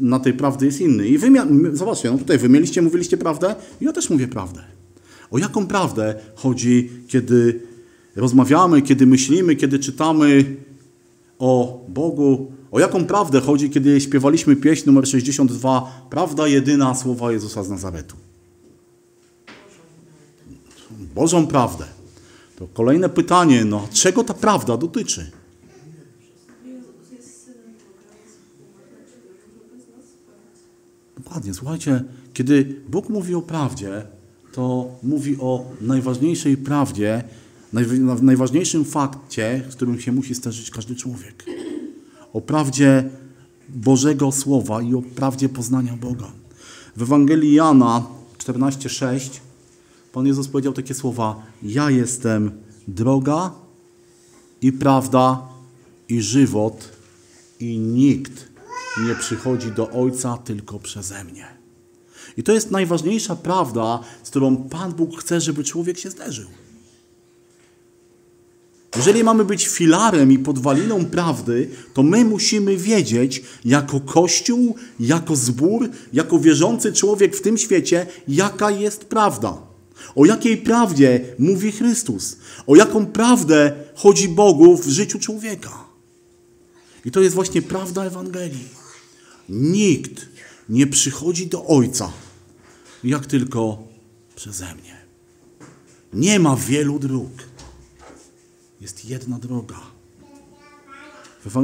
na 0.00 0.20
tej 0.20 0.32
prawdy 0.32 0.66
jest 0.66 0.80
inny. 0.80 1.08
I 1.08 1.18
wy, 1.18 1.30
mia- 1.30 1.76
zobaczcie, 1.76 2.10
no 2.10 2.18
tutaj 2.18 2.38
wy 2.38 2.48
mieliście, 2.48 2.82
mówiliście 2.82 3.16
prawdę, 3.16 3.54
ja 3.80 3.92
też 3.92 4.10
mówię 4.10 4.28
prawdę. 4.28 4.64
O 5.30 5.38
jaką 5.38 5.66
prawdę 5.66 6.14
chodzi, 6.34 6.90
kiedy 7.08 7.60
rozmawiamy, 8.16 8.82
kiedy 8.82 9.06
myślimy, 9.06 9.56
kiedy 9.56 9.78
czytamy 9.78 10.56
o 11.38 11.80
Bogu? 11.88 12.52
O 12.70 12.80
jaką 12.80 13.04
prawdę 13.04 13.40
chodzi, 13.40 13.70
kiedy 13.70 14.00
śpiewaliśmy 14.00 14.56
pieśń 14.56 14.86
numer 14.86 15.08
62 15.08 16.06
Prawda 16.10 16.48
jedyna 16.48 16.94
słowa 16.94 17.32
Jezusa 17.32 17.64
z 17.64 17.70
Nazaretu? 17.70 18.16
Bożą 21.14 21.46
prawdę. 21.46 21.84
To 22.58 22.66
kolejne 22.66 23.08
pytanie, 23.08 23.64
no 23.64 23.88
czego 23.92 24.24
ta 24.24 24.34
prawda 24.34 24.76
dotyczy? 24.76 25.30
Dokładnie, 31.28 31.54
słuchajcie, 31.54 32.04
kiedy 32.34 32.80
Bóg 32.88 33.08
mówi 33.08 33.34
o 33.34 33.42
prawdzie, 33.42 34.02
to 34.52 34.88
mówi 35.02 35.36
o 35.40 35.64
najważniejszej 35.80 36.56
prawdzie, 36.56 37.24
najwa- 37.74 38.22
najważniejszym 38.22 38.84
fakcie, 38.84 39.64
z 39.70 39.74
którym 39.74 40.00
się 40.00 40.12
musi 40.12 40.34
zderzyć 40.34 40.70
każdy 40.70 40.96
człowiek. 40.96 41.44
O 42.32 42.40
prawdzie 42.40 43.04
Bożego 43.68 44.32
Słowa 44.32 44.82
i 44.82 44.94
o 44.94 45.02
prawdzie 45.02 45.48
poznania 45.48 45.96
Boga. 45.96 46.32
W 46.96 47.02
Ewangelii 47.02 47.54
Jana 47.54 48.06
14:6 48.38 49.40
Pan 50.12 50.26
Jezus 50.26 50.48
powiedział 50.48 50.72
takie 50.72 50.94
słowa: 50.94 51.42
Ja 51.62 51.90
jestem 51.90 52.50
droga 52.88 53.52
i 54.62 54.72
prawda 54.72 55.42
i 56.08 56.22
żywot 56.22 56.88
i 57.60 57.78
nikt 57.78 58.48
nie 59.06 59.14
przychodzi 59.14 59.72
do 59.72 59.90
Ojca 59.90 60.38
tylko 60.44 60.78
przeze 60.78 61.24
mnie. 61.24 61.46
I 62.36 62.42
to 62.42 62.52
jest 62.52 62.70
najważniejsza 62.70 63.36
prawda, 63.36 64.00
z 64.22 64.30
którą 64.30 64.56
Pan 64.56 64.92
Bóg 64.92 65.20
chce, 65.20 65.40
żeby 65.40 65.64
człowiek 65.64 65.98
się 65.98 66.10
zderzył. 66.10 66.48
Jeżeli 68.96 69.24
mamy 69.24 69.44
być 69.44 69.66
filarem 69.66 70.32
i 70.32 70.38
podwaliną 70.38 71.04
prawdy, 71.04 71.70
to 71.94 72.02
my 72.02 72.24
musimy 72.24 72.76
wiedzieć, 72.76 73.42
jako 73.64 74.00
Kościół, 74.00 74.76
jako 75.00 75.36
zbór, 75.36 75.88
jako 76.12 76.38
wierzący 76.38 76.92
człowiek 76.92 77.36
w 77.36 77.40
tym 77.40 77.58
świecie, 77.58 78.06
jaka 78.28 78.70
jest 78.70 79.04
prawda. 79.04 79.58
O 80.14 80.24
jakiej 80.24 80.56
prawdzie 80.56 81.20
mówi 81.38 81.72
Chrystus? 81.72 82.36
O 82.66 82.76
jaką 82.76 83.06
prawdę 83.06 83.72
chodzi 83.94 84.28
Bogu 84.28 84.76
w 84.76 84.88
życiu 84.88 85.18
człowieka? 85.18 85.84
I 87.04 87.10
to 87.10 87.20
jest 87.20 87.34
właśnie 87.34 87.62
prawda 87.62 88.04
Ewangelii. 88.04 88.68
Nikt 89.48 90.26
nie 90.68 90.86
przychodzi 90.86 91.46
do 91.46 91.66
Ojca, 91.66 92.12
jak 93.04 93.26
tylko 93.26 93.82
przeze 94.36 94.74
mnie. 94.74 94.98
Nie 96.12 96.38
ma 96.38 96.56
wielu 96.56 96.98
dróg. 96.98 97.30
Jest 98.80 99.04
jedna 99.04 99.38
droga. 99.38 99.80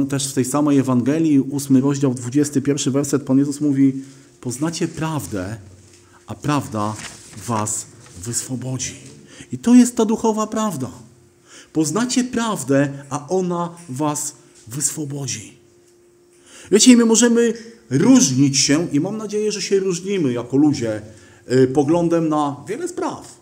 Też 0.09 0.27
w 0.27 0.33
tej 0.33 0.45
samej 0.45 0.77
Ewangelii, 0.77 1.43
8 1.53 1.77
rozdział, 1.77 2.13
21 2.13 2.93
werset, 2.93 3.23
Pan 3.23 3.37
Jezus 3.37 3.61
mówi: 3.61 3.93
Poznacie 4.41 4.87
prawdę, 4.87 5.57
a 6.27 6.35
prawda 6.35 6.95
was 7.47 7.85
wyswobodzi. 8.23 8.95
I 9.51 9.57
to 9.57 9.75
jest 9.75 9.95
ta 9.95 10.05
duchowa 10.05 10.47
prawda. 10.47 10.91
Poznacie 11.73 12.23
prawdę, 12.23 13.03
a 13.09 13.27
ona 13.27 13.75
was 13.89 14.35
wyswobodzi. 14.67 15.57
Wiecie, 16.71 16.97
my 16.97 17.05
możemy 17.05 17.53
różnić 17.89 18.57
się, 18.57 18.87
i 18.91 18.99
mam 18.99 19.17
nadzieję, 19.17 19.51
że 19.51 19.61
się 19.61 19.79
różnimy 19.79 20.33
jako 20.33 20.57
ludzie, 20.57 21.01
y, 21.51 21.67
poglądem 21.67 22.29
na 22.29 22.55
wiele 22.67 22.87
spraw. 22.87 23.41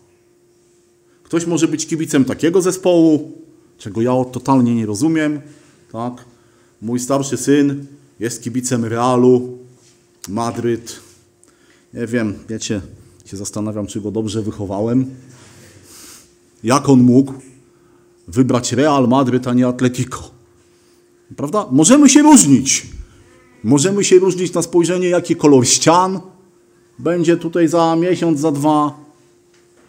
Ktoś 1.22 1.46
może 1.46 1.68
być 1.68 1.86
kibicem 1.86 2.24
takiego 2.24 2.62
zespołu, 2.62 3.32
czego 3.78 4.02
ja 4.02 4.24
totalnie 4.32 4.74
nie 4.74 4.86
rozumiem. 4.86 5.40
Tak? 5.92 6.24
Mój 6.82 7.00
starszy 7.00 7.36
syn 7.36 7.86
jest 8.20 8.42
kibicem 8.42 8.84
Realu, 8.84 9.58
Madryt. 10.28 11.00
Nie 11.94 12.06
wiem, 12.06 12.34
wiecie, 12.48 12.80
się 13.24 13.36
zastanawiam, 13.36 13.86
czy 13.86 14.00
go 14.00 14.10
dobrze 14.10 14.42
wychowałem. 14.42 15.10
Jak 16.64 16.88
on 16.88 17.02
mógł 17.02 17.32
wybrać 18.28 18.72
Real 18.72 19.08
Madryt, 19.08 19.46
a 19.46 19.54
nie 19.54 19.66
Atletico? 19.66 20.30
Prawda? 21.36 21.66
Możemy 21.70 22.08
się 22.08 22.22
różnić. 22.22 22.86
Możemy 23.64 24.04
się 24.04 24.18
różnić 24.18 24.52
na 24.52 24.62
spojrzenie, 24.62 25.08
jaki 25.08 25.36
kolor 25.36 25.66
ścian 25.66 26.20
będzie 26.98 27.36
tutaj 27.36 27.68
za 27.68 27.96
miesiąc, 27.96 28.40
za 28.40 28.52
dwa, 28.52 29.04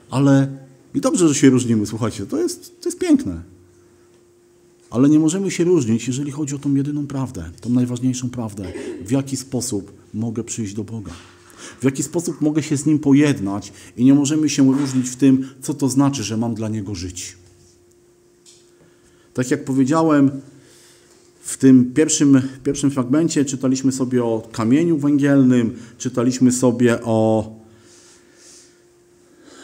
ale 0.09 0.47
i 0.93 1.01
dobrze, 1.01 1.27
że 1.27 1.35
się 1.35 1.49
różnimy, 1.49 1.85
słuchajcie, 1.85 2.25
to 2.25 2.38
jest, 2.38 2.81
to 2.81 2.89
jest 2.89 2.99
piękne. 2.99 3.41
Ale 4.89 5.09
nie 5.09 5.19
możemy 5.19 5.51
się 5.51 5.63
różnić, 5.63 6.07
jeżeli 6.07 6.31
chodzi 6.31 6.55
o 6.55 6.59
tą 6.59 6.75
jedyną 6.75 7.07
prawdę, 7.07 7.51
tą 7.61 7.69
najważniejszą 7.69 8.29
prawdę. 8.29 8.73
W 9.05 9.11
jaki 9.11 9.38
sposób 9.38 9.91
mogę 10.13 10.43
przyjść 10.43 10.73
do 10.73 10.83
Boga? 10.83 11.11
W 11.81 11.83
jaki 11.83 12.03
sposób 12.03 12.41
mogę 12.41 12.63
się 12.63 12.77
z 12.77 12.85
Nim 12.85 12.99
pojednać 12.99 13.73
i 13.97 14.05
nie 14.05 14.13
możemy 14.13 14.49
się 14.49 14.73
różnić 14.73 15.09
w 15.09 15.15
tym, 15.15 15.49
co 15.61 15.73
to 15.73 15.89
znaczy, 15.89 16.23
że 16.23 16.38
mam 16.38 16.55
dla 16.55 16.69
Niego 16.69 16.95
żyć. 16.95 17.38
Tak 19.33 19.51
jak 19.51 19.65
powiedziałem, 19.65 20.31
w 21.45 21.58
tym 21.58 21.93
pierwszym, 21.93 22.41
pierwszym 22.63 22.91
fragmencie 22.91 23.45
czytaliśmy 23.45 23.91
sobie 23.91 24.23
o 24.23 24.47
kamieniu 24.51 24.97
węgielnym, 24.97 25.77
czytaliśmy 25.97 26.51
sobie 26.51 27.03
o, 27.03 27.51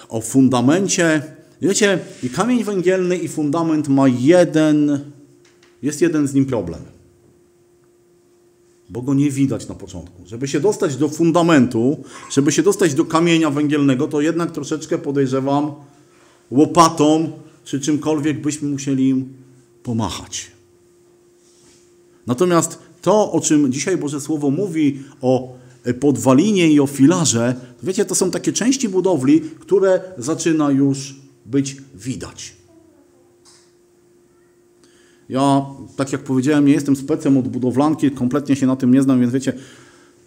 o 0.10 0.22
fundamencie. 0.22 1.22
Wiecie, 1.62 2.00
i 2.24 2.30
kamień 2.30 2.64
węgielny 2.64 3.18
i 3.18 3.28
fundament 3.28 3.88
ma 3.88 4.08
jeden, 4.08 5.00
jest 5.82 6.02
jeden 6.02 6.28
z 6.28 6.34
nim 6.34 6.46
problem. 6.46 6.82
Bo 8.90 9.02
go 9.02 9.14
nie 9.14 9.32
widać 9.32 9.68
na 9.68 9.76
początku. 9.76 10.22
Żeby 10.26 10.48
się 10.48 10.60
dostać 10.60 10.96
do 10.96 11.10
fundamentu, 11.10 12.04
żeby 12.32 12.52
się 12.52 12.64
dostać 12.64 12.94
do 12.94 13.06
kamienia 13.06 13.50
węgielnego, 13.50 14.08
to 14.08 14.22
jednak 14.22 14.52
troszeczkę 14.52 14.98
podejrzewam 14.98 15.72
łopatą 16.52 17.32
czy 17.64 17.80
czymkolwiek 17.80 18.42
byśmy 18.42 18.70
musieli 18.70 19.10
im 19.10 19.34
pomachać. 19.84 20.61
Natomiast 22.28 22.80
to, 23.02 23.32
o 23.32 23.42
czym 23.42 23.72
dzisiaj 23.72 23.98
Boże 23.98 24.22
Słowo 24.22 24.50
mówi, 24.50 25.00
o 25.22 25.54
podwalinie 26.00 26.72
i 26.72 26.80
o 26.80 26.88
filarze, 26.88 27.56
wiecie, 27.84 28.06
to 28.06 28.16
są 28.16 28.32
takie 28.32 28.54
części 28.54 28.90
budowli, 28.90 29.42
które 29.42 30.02
zaczyna 30.18 30.72
już 30.72 31.16
być 31.46 31.78
widać. 31.96 32.56
Ja, 35.30 35.66
tak 35.96 36.12
jak 36.12 36.22
powiedziałem, 36.22 36.66
nie 36.66 36.74
jestem 36.74 36.96
specem 36.96 37.38
od 37.38 37.48
budowlanki, 37.48 38.12
kompletnie 38.12 38.56
się 38.56 38.68
na 38.68 38.76
tym 38.76 38.94
nie 38.94 39.02
znam, 39.02 39.20
więc 39.20 39.34
wiecie, 39.34 39.54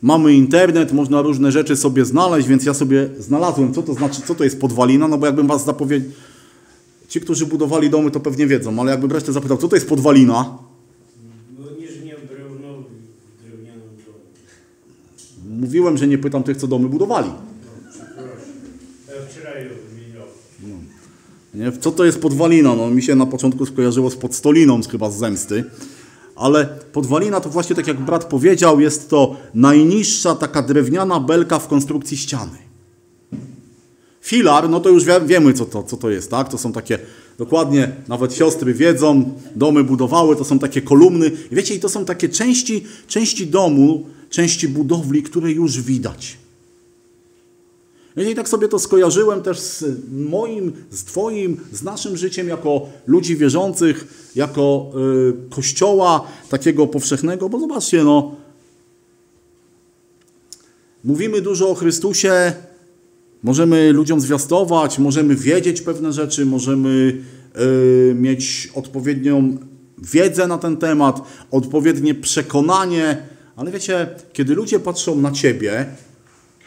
mamy 0.03 0.35
internet, 0.35 0.93
można 0.93 1.23
różne 1.23 1.53
rzeczy 1.53 1.77
sobie 1.77 2.05
znaleźć, 2.05 2.49
więc 2.49 2.65
ja 2.65 2.75
sobie 2.75 3.09
znalazłem, 3.19 3.75
co 3.75 3.83
to 3.83 3.95
znaczy, 3.95 4.23
co 4.27 4.35
to 4.35 4.45
jest 4.45 4.61
podwalina, 4.61 5.09
no 5.09 5.19
bo 5.19 5.27
jakbym 5.27 5.47
was 5.47 5.65
zapowiedział, 5.65 6.11
ci, 7.09 7.21
którzy 7.21 7.47
budowali 7.47 7.91
domy, 7.91 8.11
to 8.11 8.21
pewnie 8.21 8.47
wiedzą, 8.47 8.81
ale 8.81 8.91
jakbym 8.91 9.13
resztę 9.13 9.33
zapytał, 9.33 9.57
co 9.57 9.69
to 9.69 9.77
jest 9.77 9.89
podwalina, 9.89 10.59
No 11.59 11.65
niżnie 11.81 12.17
drewno 12.29 12.69
w 12.79 13.43
drewnianym 13.43 13.97
domu. 14.07 15.54
Mówiłem, 15.65 15.99
że 15.99 16.07
nie 16.07 16.19
pytam 16.19 16.43
tych, 16.43 16.57
co 16.57 16.67
domy 16.67 16.89
budowali. 16.89 17.31
Wymieniał. 19.91 20.27
Nie? 21.55 21.73
Co 21.81 21.93
to 21.93 22.05
jest 22.05 22.21
podwalina? 22.21 22.75
No, 22.75 22.91
mi 22.91 23.03
się 23.03 23.15
na 23.15 23.27
początku 23.27 23.67
skojarzyło 23.67 24.11
z 24.11 24.17
podstoliną, 24.17 24.81
chyba 24.91 25.11
z 25.11 25.19
zemsty. 25.19 25.65
Ale 26.37 26.67
podwalina 26.93 27.41
to 27.41 27.51
właśnie, 27.51 27.77
tak 27.77 27.87
jak 27.87 28.01
brat 28.01 28.25
powiedział, 28.25 28.81
jest 28.81 29.11
to 29.11 29.37
najniższa 29.55 30.35
taka 30.35 30.63
drewniana 30.63 31.21
belka 31.21 31.59
w 31.59 31.69
konstrukcji 31.69 32.17
ściany. 32.17 32.59
Filar, 34.21 34.71
no 34.71 34.81
to 34.81 34.89
już 34.89 35.05
wie, 35.05 35.21
wiemy, 35.27 35.53
co 35.53 35.65
to, 35.65 35.83
co 35.83 35.97
to 35.97 36.11
jest, 36.11 36.31
tak? 36.31 36.49
To 36.49 36.59
są 36.59 36.73
takie, 36.73 36.99
dokładnie, 37.39 37.93
nawet 38.09 38.35
siostry 38.35 38.75
wiedzą, 38.75 39.33
domy 39.57 39.85
budowały, 39.85 40.37
to 40.37 40.45
są 40.45 40.59
takie 40.59 40.83
kolumny. 40.83 41.31
Wiecie, 41.53 41.75
i 41.75 41.81
to 41.81 41.89
są 41.89 42.05
takie 42.05 42.29
części, 42.29 42.85
części 43.07 43.47
domu, 43.47 44.07
części 44.35 44.69
budowli, 44.69 45.23
które 45.23 45.53
już 45.53 45.83
widać. 45.83 46.37
I 48.31 48.35
tak 48.35 48.49
sobie 48.49 48.69
to 48.69 48.79
skojarzyłem 48.79 49.43
też 49.43 49.61
z 49.61 49.85
moim, 50.13 50.73
z 50.91 51.05
Twoim, 51.05 51.61
z 51.73 51.83
naszym 51.83 52.17
życiem 52.17 52.49
jako 52.49 52.87
ludzi 53.07 53.37
wierzących, 53.37 54.29
jako 54.37 54.91
y, 55.49 55.51
kościoła 55.51 56.27
takiego 56.49 56.87
powszechnego, 56.87 57.49
bo 57.49 57.61
zobaczcie, 57.61 58.05
no, 58.05 58.37
mówimy 61.05 61.41
dużo 61.41 61.71
o 61.71 61.75
Chrystusie, 61.75 62.53
możemy 63.43 63.93
ludziom 63.93 64.21
zwiastować, 64.21 64.99
możemy 64.99 65.35
wiedzieć 65.37 65.81
pewne 65.81 66.13
rzeczy, 66.13 66.47
możemy 66.47 67.23
y, 68.11 68.15
mieć 68.15 68.71
odpowiednią 68.75 69.59
wiedzę 69.99 70.47
na 70.47 70.59
ten 70.59 70.77
temat, 70.77 71.21
odpowiednie 71.51 72.15
przekonanie, 72.15 73.34
ale 73.57 73.71
wiecie, 73.71 74.09
kiedy 74.33 74.55
ludzie 74.55 74.81
patrzą 74.81 75.21
na 75.21 75.33
Ciebie, 75.33 75.87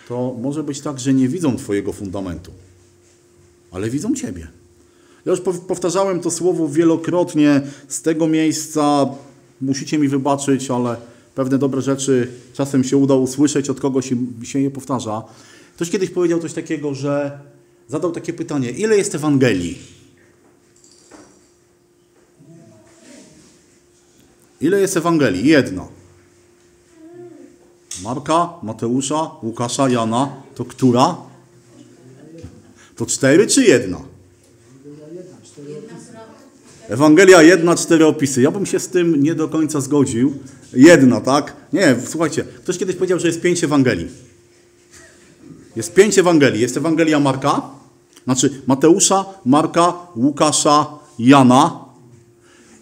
to 0.07 0.35
może 0.41 0.63
być 0.63 0.81
tak, 0.81 0.99
że 0.99 1.13
nie 1.13 1.27
widzą 1.27 1.55
Twojego 1.57 1.93
fundamentu, 1.93 2.51
ale 3.71 3.89
widzą 3.89 4.15
Ciebie. 4.15 4.47
Ja 5.25 5.31
już 5.31 5.41
pow- 5.41 5.59
powtarzałem 5.59 6.19
to 6.19 6.31
słowo 6.31 6.67
wielokrotnie 6.69 7.61
z 7.87 8.01
tego 8.01 8.27
miejsca. 8.27 9.05
Musicie 9.61 9.97
mi 9.99 10.07
wybaczyć, 10.07 10.71
ale 10.71 10.97
pewne 11.35 11.57
dobre 11.57 11.81
rzeczy 11.81 12.27
czasem 12.53 12.83
się 12.83 12.97
uda 12.97 13.15
usłyszeć 13.15 13.69
od 13.69 13.79
kogoś 13.79 14.11
i 14.41 14.45
się 14.45 14.59
je 14.59 14.71
powtarza. 14.71 15.23
Ktoś 15.75 15.89
kiedyś 15.89 16.09
powiedział 16.09 16.39
coś 16.39 16.53
takiego, 16.53 16.93
że 16.93 17.39
zadał 17.87 18.11
takie 18.11 18.33
pytanie: 18.33 18.69
ile 18.71 18.97
jest 18.97 19.15
Ewangelii? 19.15 19.77
Ile 24.61 24.81
jest 24.81 24.97
Ewangelii? 24.97 25.47
Jedna. 25.47 25.87
Marka, 28.07 28.53
Mateusza, 28.63 29.31
Łukasza, 29.43 29.89
Jana, 29.89 30.29
to 30.55 30.65
która? 30.65 31.17
To 32.95 33.05
cztery 33.05 33.47
czy 33.47 33.63
jedna? 33.63 33.99
Ewangelia 36.89 37.41
jedna, 37.41 37.75
cztery 37.75 38.05
opisy. 38.05 38.41
Ja 38.41 38.51
bym 38.51 38.65
się 38.65 38.79
z 38.79 38.87
tym 38.87 39.23
nie 39.23 39.35
do 39.35 39.47
końca 39.47 39.81
zgodził. 39.81 40.33
Jedna, 40.73 41.21
tak? 41.21 41.53
Nie, 41.73 41.95
słuchajcie, 42.05 42.43
ktoś 42.43 42.77
kiedyś 42.77 42.95
powiedział, 42.95 43.19
że 43.19 43.27
jest 43.27 43.41
pięć 43.41 43.63
Ewangelii. 43.63 44.07
Jest 45.75 45.93
pięć 45.93 46.17
Ewangelii. 46.17 46.61
Jest 46.61 46.77
Ewangelia 46.77 47.19
Marka, 47.19 47.61
znaczy 48.23 48.61
Mateusza, 48.67 49.25
Marka, 49.45 49.93
Łukasza, 50.15 50.85
Jana. 51.19 51.85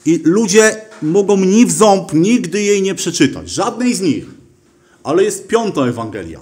I 0.06 0.22
ludzie 0.24 0.82
mogą 1.02 1.38
ni 1.38 1.66
w 1.66 1.72
ząb 1.72 2.14
nigdy 2.14 2.62
jej 2.62 2.82
nie 2.82 2.96
przeczytać. 2.96 3.50
Żadnej 3.50 3.94
z 3.94 4.02
nich. 4.02 4.35
Ale 5.06 5.24
jest 5.24 5.48
piąta 5.48 5.82
Ewangelia. 5.82 6.40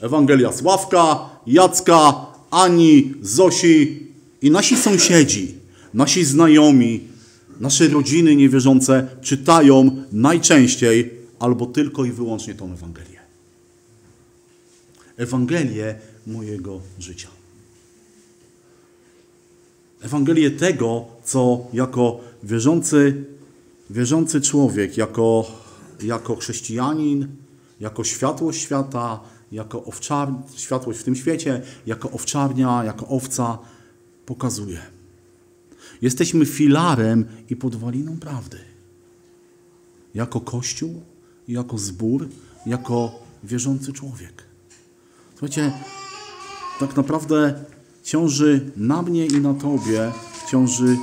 Ewangelia 0.00 0.52
Sławka, 0.52 1.30
Jacka, 1.46 2.26
Ani, 2.50 3.14
Zosi 3.22 4.06
i 4.42 4.50
nasi 4.50 4.76
sąsiedzi, 4.76 5.54
nasi 5.94 6.24
znajomi, 6.24 7.00
nasze 7.60 7.88
rodziny 7.88 8.36
niewierzące 8.36 9.06
czytają 9.22 10.04
najczęściej 10.12 11.10
albo 11.38 11.66
tylko 11.66 12.04
i 12.04 12.12
wyłącznie 12.12 12.54
tą 12.54 12.72
Ewangelię. 12.72 13.18
Ewangelię 15.16 15.94
mojego 16.26 16.80
życia. 16.98 17.28
Ewangelię 20.02 20.50
tego, 20.50 21.04
co 21.24 21.66
jako 21.72 22.20
wierzący, 22.42 23.24
wierzący 23.90 24.40
człowiek, 24.40 24.96
jako, 24.96 25.46
jako 26.02 26.36
chrześcijanin, 26.36 27.28
jako 27.80 28.04
światłość 28.04 28.62
świata, 28.62 29.20
jako 29.52 29.84
owczar, 29.84 30.32
światłość 30.56 31.00
w 31.00 31.04
tym 31.04 31.16
świecie, 31.16 31.62
jako 31.86 32.10
owczarnia, 32.10 32.84
jako 32.84 33.08
owca 33.08 33.58
pokazuje. 34.26 34.82
Jesteśmy 36.02 36.46
filarem 36.46 37.24
i 37.50 37.56
podwaliną 37.56 38.16
prawdy. 38.16 38.58
Jako 40.14 40.40
Kościół, 40.40 41.02
jako 41.48 41.78
zbór, 41.78 42.28
jako 42.66 43.18
wierzący 43.44 43.92
człowiek. 43.92 44.44
Słuchajcie, 45.30 45.72
tak 46.80 46.96
naprawdę 46.96 47.64
ciąży 48.02 48.70
na 48.76 49.02
mnie 49.02 49.26
i 49.26 49.40
na 49.40 49.54
Tobie 49.54 50.12
ciąży 50.50 50.96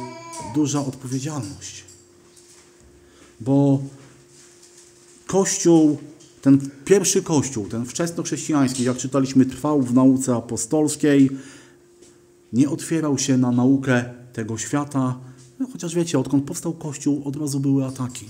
duża 0.55 0.79
odpowiedzialność. 0.79 1.83
Bo 3.39 3.79
Kościół, 5.35 5.97
ten 6.41 6.69
pierwszy 6.85 7.23
Kościół, 7.23 7.67
ten 7.67 7.85
wczesnochrześcijański, 7.85 8.83
jak 8.83 8.97
czytaliśmy, 8.97 9.45
trwał 9.45 9.81
w 9.81 9.93
nauce 9.93 10.35
apostolskiej, 10.35 11.29
nie 12.53 12.69
otwierał 12.69 13.17
się 13.17 13.37
na 13.37 13.51
naukę 13.51 14.05
tego 14.33 14.57
świata, 14.57 15.19
no, 15.59 15.67
chociaż 15.71 15.95
wiecie, 15.95 16.19
odkąd 16.19 16.43
powstał 16.43 16.73
Kościół, 16.73 17.21
od 17.25 17.35
razu 17.35 17.59
były 17.59 17.85
ataki. 17.85 18.25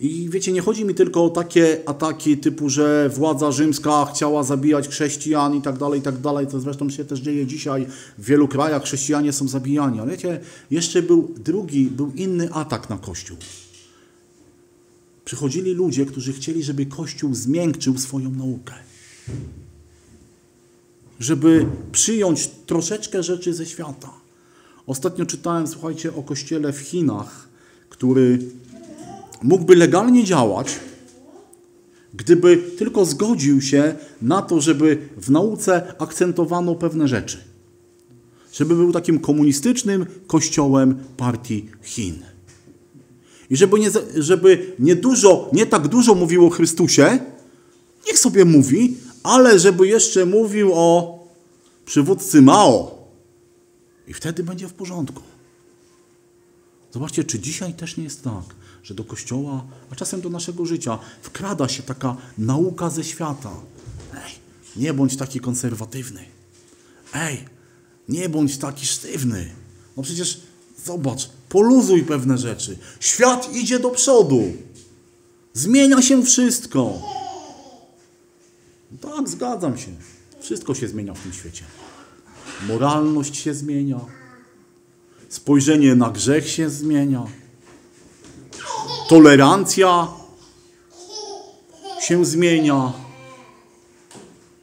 I 0.00 0.28
wiecie, 0.30 0.52
nie 0.52 0.60
chodzi 0.60 0.84
mi 0.84 0.94
tylko 0.94 1.24
o 1.24 1.30
takie 1.30 1.78
ataki 1.86 2.38
typu, 2.38 2.68
że 2.68 3.08
władza 3.08 3.52
rzymska 3.52 4.06
chciała 4.14 4.42
zabijać 4.42 4.88
chrześcijan 4.88 5.54
i 5.54 5.62
tak 5.62 5.78
dalej, 5.78 6.00
i 6.00 6.02
tak 6.02 6.18
dalej. 6.18 6.46
To 6.46 6.60
zresztą 6.60 6.90
się 6.90 7.04
też 7.04 7.20
dzieje 7.20 7.46
dzisiaj. 7.46 7.86
W 8.18 8.24
wielu 8.24 8.48
krajach 8.48 8.82
chrześcijanie 8.82 9.32
są 9.32 9.48
zabijani. 9.48 10.00
Ale 10.00 10.10
wiecie, 10.10 10.40
jeszcze 10.70 11.02
był 11.02 11.34
drugi, 11.38 11.86
był 11.86 12.12
inny 12.12 12.52
atak 12.52 12.90
na 12.90 12.98
Kościół. 12.98 13.36
Przychodzili 15.24 15.74
ludzie, 15.74 16.06
którzy 16.06 16.32
chcieli, 16.32 16.62
żeby 16.62 16.86
Kościół 16.86 17.34
zmiękczył 17.34 17.98
swoją 17.98 18.30
naukę. 18.30 18.74
Żeby 21.20 21.66
przyjąć 21.92 22.50
troszeczkę 22.66 23.22
rzeczy 23.22 23.54
ze 23.54 23.66
świata. 23.66 24.10
Ostatnio 24.86 25.26
czytałem, 25.26 25.66
słuchajcie, 25.66 26.14
o 26.14 26.22
kościele 26.22 26.72
w 26.72 26.78
Chinach, 26.78 27.48
który 27.88 28.38
mógłby 29.42 29.76
legalnie 29.76 30.24
działać, 30.24 30.78
gdyby 32.14 32.56
tylko 32.56 33.04
zgodził 33.04 33.60
się 33.60 33.94
na 34.22 34.42
to, 34.42 34.60
żeby 34.60 35.08
w 35.16 35.30
nauce 35.30 35.94
akcentowano 35.98 36.74
pewne 36.74 37.08
rzeczy. 37.08 37.38
Żeby 38.52 38.76
był 38.76 38.92
takim 38.92 39.18
komunistycznym 39.18 40.06
kościołem 40.26 41.04
partii 41.16 41.66
Chin. 41.82 42.18
I 43.50 43.56
żeby 43.56 43.80
nie, 43.80 43.90
żeby 44.16 44.72
nie 44.78 44.96
dużo, 44.96 45.50
nie 45.52 45.66
tak 45.66 45.88
dużo 45.88 46.14
mówił 46.14 46.46
o 46.46 46.50
Chrystusie, 46.50 47.18
niech 48.06 48.18
sobie 48.18 48.44
mówi, 48.44 48.96
ale 49.22 49.58
żeby 49.58 49.88
jeszcze 49.88 50.26
mówił 50.26 50.70
o 50.74 51.18
przywódcy 51.84 52.42
Mao. 52.42 53.08
I 54.08 54.14
wtedy 54.14 54.44
będzie 54.44 54.68
w 54.68 54.72
porządku. 54.72 55.22
Zobaczcie, 56.92 57.24
czy 57.24 57.38
dzisiaj 57.38 57.74
też 57.74 57.96
nie 57.96 58.04
jest 58.04 58.24
tak, 58.24 58.44
że 58.82 58.94
do 58.94 59.04
kościoła, 59.04 59.64
a 59.90 59.94
czasem 59.94 60.20
do 60.20 60.30
naszego 60.30 60.66
życia 60.66 60.98
wkrada 61.22 61.68
się 61.68 61.82
taka 61.82 62.16
nauka 62.38 62.90
ze 62.90 63.04
świata. 63.04 63.50
Ej, 64.14 64.32
nie 64.76 64.94
bądź 64.94 65.16
taki 65.16 65.40
konserwatywny. 65.40 66.24
Ej, 67.14 67.44
nie 68.08 68.28
bądź 68.28 68.58
taki 68.58 68.86
sztywny. 68.86 69.50
No 69.96 70.02
przecież 70.02 70.40
zobacz, 70.84 71.30
poluzuj 71.48 72.02
pewne 72.02 72.38
rzeczy. 72.38 72.78
Świat 73.00 73.54
idzie 73.54 73.78
do 73.78 73.90
przodu. 73.90 74.42
Zmienia 75.52 76.02
się 76.02 76.22
wszystko. 76.22 77.02
Tak, 79.00 79.28
zgadzam 79.28 79.78
się. 79.78 79.88
Wszystko 80.40 80.74
się 80.74 80.88
zmienia 80.88 81.14
w 81.14 81.22
tym 81.22 81.32
świecie. 81.32 81.64
Moralność 82.68 83.36
się 83.36 83.54
zmienia. 83.54 84.00
Spojrzenie 85.28 85.94
na 85.94 86.10
grzech 86.10 86.48
się 86.48 86.70
zmienia. 86.70 87.26
Tolerancja 89.08 90.08
się 92.00 92.24
zmienia. 92.24 92.92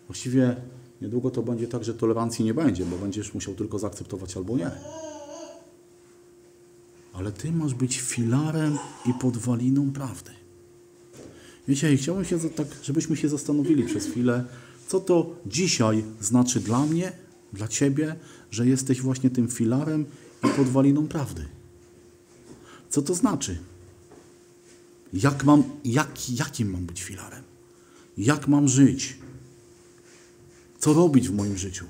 Właściwie 0.07 0.55
niedługo 1.01 1.31
to 1.31 1.41
będzie 1.41 1.67
tak, 1.67 1.83
że 1.83 1.93
tolerancji 1.93 2.45
nie 2.45 2.53
będzie, 2.53 2.85
bo 2.85 2.97
będziesz 2.97 3.33
musiał 3.33 3.53
tylko 3.53 3.79
zaakceptować 3.79 4.37
albo 4.37 4.57
nie. 4.57 4.71
Ale 7.17 7.31
ty 7.31 7.51
masz 7.51 7.73
być 7.73 8.01
filarem 8.01 8.77
i 9.05 9.13
podwaliną 9.13 9.91
prawdy. 9.91 10.31
Wiecie, 11.67 11.97
chciałbym 11.97 12.25
się, 12.25 12.39
tak, 12.39 12.67
żebyśmy 12.83 13.17
się 13.17 13.29
zastanowili 13.29 13.83
przez 13.83 14.05
chwilę, 14.05 14.45
co 14.87 14.99
to 14.99 15.35
dzisiaj 15.45 16.03
znaczy 16.21 16.59
dla 16.59 16.85
mnie, 16.85 17.11
dla 17.53 17.67
ciebie, 17.67 18.15
że 18.51 18.67
jesteś 18.67 19.01
właśnie 19.01 19.29
tym 19.29 19.47
filarem 19.47 20.05
i 20.43 20.47
podwaliną 20.47 21.07
prawdy. 21.07 21.45
Co 22.89 23.01
to 23.01 23.15
znaczy? 23.15 23.57
Jak 25.13 25.43
mam, 25.43 25.63
jak, 25.85 26.29
jakim 26.29 26.71
mam 26.71 26.85
być 26.85 27.03
filarem? 27.03 27.43
Jak 28.17 28.47
mam 28.47 28.67
żyć? 28.67 29.17
Co 30.79 30.93
robić 30.93 31.29
w 31.29 31.33
moim 31.33 31.57
życiu? 31.57 31.85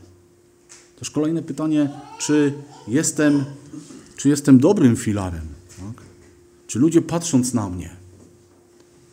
Też 1.00 1.12
kolejne 1.12 1.42
pytanie, 1.42 1.90
czy 2.20 2.54
jestem, 2.88 3.46
czy 4.18 4.30
jestem 4.30 4.60
dobrym 4.60 4.96
filarem? 4.96 5.48
Tak? 5.70 6.06
Czy 6.68 6.80
ludzie 6.80 7.02
patrząc 7.02 7.54
na 7.54 7.70
mnie, 7.70 7.96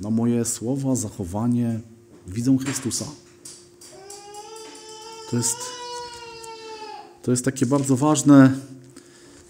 na 0.01 0.11
moje 0.11 0.45
słowa, 0.45 0.97
zachowanie, 0.97 1.81
widzą 2.27 2.59
Chrystusa? 2.59 3.05
To 5.31 5.37
jest, 5.37 5.57
to 7.23 7.31
jest 7.31 7.45
takie 7.45 7.67
bardzo 7.67 7.97
ważne. 7.97 8.59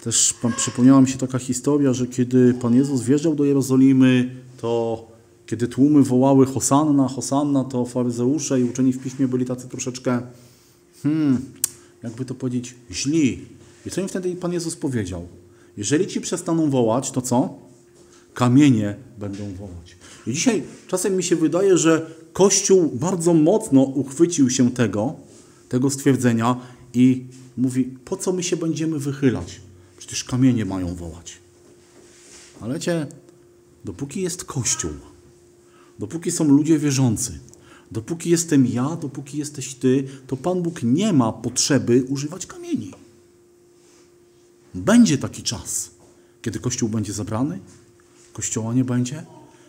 Też 0.04 0.34
przypomniała 0.56 1.00
mi 1.00 1.08
się 1.08 1.18
taka 1.18 1.38
historia, 1.38 1.92
że 1.92 2.06
kiedy 2.06 2.54
Pan 2.54 2.74
Jezus 2.74 3.02
wjeżdżał 3.02 3.34
do 3.34 3.44
Jerozolimy, 3.44 4.36
to 4.60 5.04
kiedy 5.46 5.68
tłumy 5.68 6.02
wołały 6.02 6.46
Hosanna, 6.46 7.08
Hosanna, 7.08 7.64
to 7.64 7.86
faryzeusze 7.86 8.60
i 8.60 8.64
uczeni 8.64 8.92
w 8.92 9.02
piśmie 9.02 9.28
byli 9.28 9.44
tacy 9.44 9.68
troszeczkę, 9.68 10.20
hmm, 11.02 11.40
jakby 12.02 12.24
to 12.24 12.34
powiedzieć, 12.34 12.74
źli. 12.90 13.46
I 13.86 13.90
co 13.90 14.00
im 14.00 14.08
wtedy 14.08 14.36
Pan 14.36 14.52
Jezus 14.52 14.76
powiedział? 14.76 15.28
Jeżeli 15.76 16.06
ci 16.06 16.20
przestaną 16.20 16.70
wołać, 16.70 17.10
to 17.10 17.22
co? 17.22 17.58
Kamienie 18.34 18.96
będą 19.18 19.54
wołać. 19.54 19.96
I 20.26 20.32
dzisiaj 20.32 20.62
czasem 20.88 21.16
mi 21.16 21.22
się 21.22 21.36
wydaje, 21.36 21.78
że 21.78 22.06
Kościół 22.32 22.90
bardzo 22.94 23.34
mocno 23.34 23.82
uchwycił 23.82 24.50
się 24.50 24.70
tego, 24.70 25.14
tego 25.68 25.90
stwierdzenia 25.90 26.56
i 26.94 27.26
mówi, 27.56 27.84
po 28.04 28.16
co 28.16 28.32
my 28.32 28.42
się 28.42 28.56
będziemy 28.56 28.98
wychylać? 28.98 29.60
Przecież 29.96 30.24
kamienie 30.24 30.64
mają 30.64 30.94
wołać. 30.94 31.38
Ale 32.60 32.80
cię, 32.80 33.06
dopóki 33.84 34.22
jest 34.22 34.44
Kościół, 34.44 34.90
dopóki 35.98 36.30
są 36.30 36.44
ludzie 36.44 36.78
wierzący, 36.78 37.38
dopóki 37.92 38.30
jestem 38.30 38.66
ja, 38.66 38.96
dopóki 38.96 39.38
jesteś 39.38 39.74
ty, 39.74 40.04
to 40.26 40.36
Pan 40.36 40.62
Bóg 40.62 40.82
nie 40.82 41.12
ma 41.12 41.32
potrzeby 41.32 42.04
używać 42.08 42.46
kamieni. 42.46 43.03
Będzie 44.74 45.18
taki 45.18 45.42
czas, 45.42 45.90
kiedy 46.42 46.58
Kościół 46.58 46.88
będzie 46.88 47.12
zabrany, 47.12 47.60
Kościoła 48.32 48.74
nie 48.74 48.84
będzie, 48.84 49.26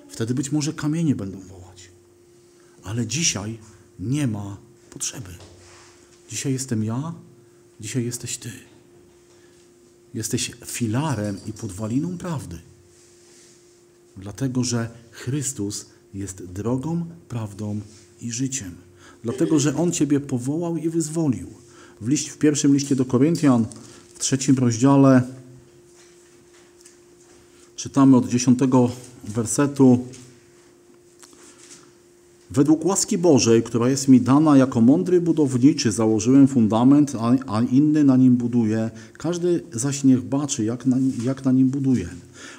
wtedy 0.10 0.34
być 0.34 0.52
może 0.52 0.74
kamienie 0.74 1.16
będą 1.16 1.40
wołać. 1.40 1.90
Ale 2.84 3.08
dzisiaj 3.08 3.58
nie 4.00 4.28
ma 4.28 4.58
potrzeby. 4.90 5.30
Dzisiaj 6.30 6.54
jestem 6.54 6.84
ja, 6.84 7.14
dzisiaj 7.80 8.06
jesteś 8.06 8.38
ty. 8.38 8.52
Jesteś 10.14 10.52
filarem 10.66 11.38
i 11.46 11.54
podwaliną 11.54 12.18
prawdy. 12.18 12.60
Dlatego, 14.18 14.64
że 14.64 14.90
Chrystus 15.12 15.86
jest 16.14 16.46
drogą, 16.46 17.06
prawdą 17.30 17.82
i 18.22 18.32
życiem. 18.32 18.76
Dlatego, 19.24 19.60
że 19.60 19.76
On 19.76 19.92
Ciebie 19.92 20.20
powołał 20.20 20.78
i 20.78 20.90
wyzwolił. 20.90 21.48
W, 22.02 22.08
liść, 22.08 22.30
w 22.30 22.38
pierwszym 22.38 22.74
liście 22.74 22.96
do 22.96 23.06
Koryntian, 23.06 23.66
w 24.16 24.20
trzecim 24.20 24.56
rozdziale, 24.58 25.22
czytamy 27.76 28.18
od 28.18 28.28
dziesiątego 28.28 28.90
wersetu. 29.24 30.00
Według 32.52 32.86
łaski 32.86 33.18
Bożej, 33.18 33.64
która 33.64 33.90
jest 33.90 34.08
mi 34.08 34.22
dana 34.22 34.58
jako 34.58 34.82
mądry 34.82 35.22
budowniczy, 35.22 35.92
założyłem 35.92 36.48
fundament, 36.48 37.14
a, 37.48 37.62
inny 37.62 38.04
na 38.04 38.18
nim 38.18 38.36
buduje. 38.36 38.92
Każdy 39.14 39.64
zaś 39.74 40.04
niech 40.04 40.22
baczy, 40.22 40.66
jak 40.66 40.86
na, 40.86 40.98
jak 41.24 41.46
na 41.46 41.52
nim 41.52 41.70
buduje. 41.70 42.10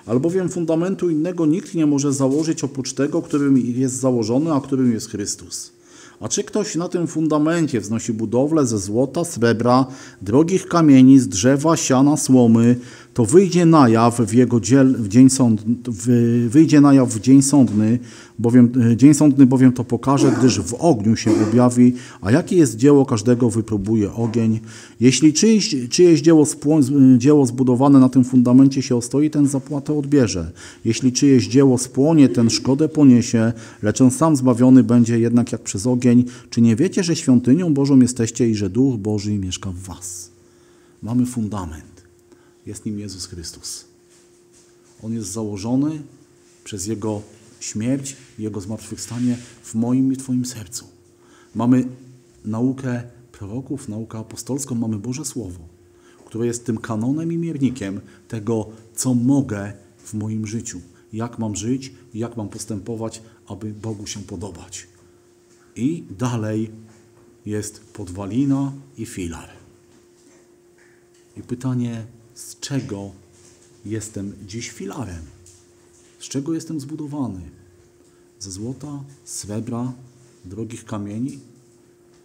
Albowiem 0.06 0.48
fundamentu 0.48 1.10
innego 1.10 1.46
nikt 1.46 1.74
nie 1.74 1.86
może 1.86 2.12
założyć 2.12 2.64
oprócz 2.64 2.92
tego, 2.92 3.22
którym 3.22 3.58
jest 3.58 3.94
założony, 3.94 4.52
a 4.52 4.60
którym 4.60 4.92
jest 4.92 5.10
Chrystus. 5.10 5.75
A 6.20 6.28
czy 6.28 6.44
ktoś 6.44 6.74
na 6.74 6.88
tym 6.88 7.06
fundamencie 7.06 7.80
wznosi 7.80 8.12
budowlę 8.12 8.66
ze 8.66 8.78
złota, 8.78 9.24
srebra, 9.24 9.86
drogich 10.22 10.66
kamieni, 10.66 11.18
z 11.18 11.28
drzewa, 11.28 11.76
siana, 11.76 12.16
słomy, 12.16 12.76
to 13.16 13.24
wyjdzie 13.24 13.66
na 13.66 13.88
jaw 13.88 14.20
w 14.20 14.34
jego 14.34 14.60
dziel, 14.60 14.94
w 14.98 15.08
dzień 15.08 15.30
sądny, 15.30 15.74
w, 15.86 16.48
wyjdzie 16.50 16.80
na 16.80 16.94
jaw 16.94 17.08
w 17.08 17.20
dzień 17.20 17.42
sądny, 17.42 17.98
bowiem, 18.38 18.72
e, 18.92 18.96
dzień 18.96 19.14
sądny 19.14 19.46
bowiem 19.46 19.72
to 19.72 19.84
pokaże, 19.84 20.32
gdyż 20.38 20.60
w 20.60 20.74
ogniu 20.74 21.16
się 21.16 21.30
objawi, 21.48 21.94
a 22.20 22.30
jakie 22.30 22.56
jest 22.56 22.76
dzieło 22.76 23.06
każdego 23.06 23.50
wypróbuje 23.50 24.12
ogień. 24.12 24.60
Jeśli 25.00 25.32
czyjeś, 25.32 25.76
czyjeś 25.90 26.20
dzieło, 26.20 26.46
spło, 26.46 26.80
dzieło 27.18 27.46
zbudowane 27.46 27.98
na 27.98 28.08
tym 28.08 28.24
fundamencie 28.24 28.82
się 28.82 28.96
ostoi, 28.96 29.30
ten 29.30 29.46
zapłatę 29.46 29.98
odbierze. 29.98 30.50
Jeśli 30.84 31.12
czyjeś 31.12 31.48
dzieło 31.48 31.78
spłonie, 31.78 32.28
ten 32.28 32.50
szkodę 32.50 32.88
poniesie, 32.88 33.52
lecz 33.82 34.00
on 34.00 34.10
sam 34.10 34.36
zbawiony 34.36 34.82
będzie 34.82 35.18
jednak 35.18 35.52
jak 35.52 35.62
przez 35.62 35.86
ogień. 35.86 36.05
Czy 36.50 36.60
nie 36.60 36.76
wiecie, 36.76 37.04
że 37.04 37.16
świątynią 37.16 37.74
Bożą 37.74 38.00
jesteście 38.00 38.50
i 38.50 38.54
że 38.54 38.70
Duch 38.70 38.96
Boży 38.96 39.38
mieszka 39.38 39.70
w 39.70 39.78
was? 39.78 40.30
Mamy 41.02 41.26
fundament. 41.26 42.02
Jest 42.66 42.86
nim 42.86 42.98
Jezus 42.98 43.26
Chrystus. 43.26 43.84
On 45.02 45.14
jest 45.14 45.32
założony 45.32 46.02
przez 46.64 46.86
Jego 46.86 47.22
śmierć 47.60 48.16
Jego 48.38 48.60
zmartwychwstanie 48.60 49.38
w 49.62 49.74
moim 49.74 50.12
i 50.12 50.16
Twoim 50.16 50.44
sercu. 50.44 50.84
Mamy 51.54 51.84
naukę 52.44 53.02
proroków, 53.32 53.88
naukę 53.88 54.18
apostolską, 54.18 54.74
mamy 54.74 54.98
Boże 54.98 55.24
Słowo, 55.24 55.60
które 56.24 56.46
jest 56.46 56.66
tym 56.66 56.78
kanonem 56.78 57.32
i 57.32 57.36
miernikiem 57.36 58.00
tego, 58.28 58.68
co 58.94 59.14
mogę 59.14 59.72
w 59.98 60.14
moim 60.14 60.46
życiu. 60.46 60.80
Jak 61.12 61.38
mam 61.38 61.56
żyć, 61.56 61.92
jak 62.14 62.36
mam 62.36 62.48
postępować, 62.48 63.22
aby 63.46 63.72
Bogu 63.72 64.06
się 64.06 64.20
podobać. 64.20 64.86
I 65.76 66.04
dalej 66.10 66.70
jest 67.46 67.80
podwalina 67.80 68.72
i 68.98 69.06
filar. 69.06 69.48
I 71.36 71.42
pytanie, 71.42 72.06
z 72.34 72.60
czego 72.60 73.10
jestem 73.84 74.32
dziś 74.46 74.70
filarem? 74.70 75.22
Z 76.18 76.28
czego 76.28 76.54
jestem 76.54 76.80
zbudowany? 76.80 77.40
ze 78.38 78.50
złota, 78.50 79.04
srebra, 79.24 79.92
drogich 80.44 80.84
kamieni? 80.84 81.38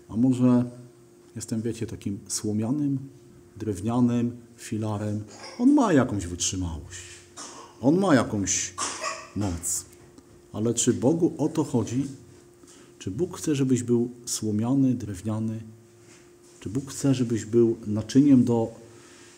A 0.10 0.16
może 0.16 0.72
jestem, 1.36 1.62
wiecie, 1.62 1.88
takim 1.88 2.20
słomianym, 2.28 3.00
drewnianym 3.58 4.38
filarem? 4.58 5.24
On 5.60 5.74
ma 5.74 5.94
jakąś 5.94 6.28
wytrzymałość. 6.28 7.02
On 7.82 8.00
ma 8.00 8.16
jakąś 8.16 8.74
moc. 9.36 9.86
Ale 10.54 10.74
czy 10.74 10.94
Bogu 10.94 11.34
o 11.38 11.50
to 11.50 11.64
chodzi? 11.64 12.08
Czy 13.02 13.12
Bóg 13.12 13.38
chce, 13.38 13.56
żebyś 13.56 13.84
był 13.84 14.10
słomiany, 14.26 14.94
drewniany? 14.94 15.62
Czy 16.60 16.70
Bóg 16.70 16.92
chce, 16.92 17.14
żebyś 17.14 17.46
był 17.46 17.78
naczyniem 17.88 18.44
do 18.44 18.72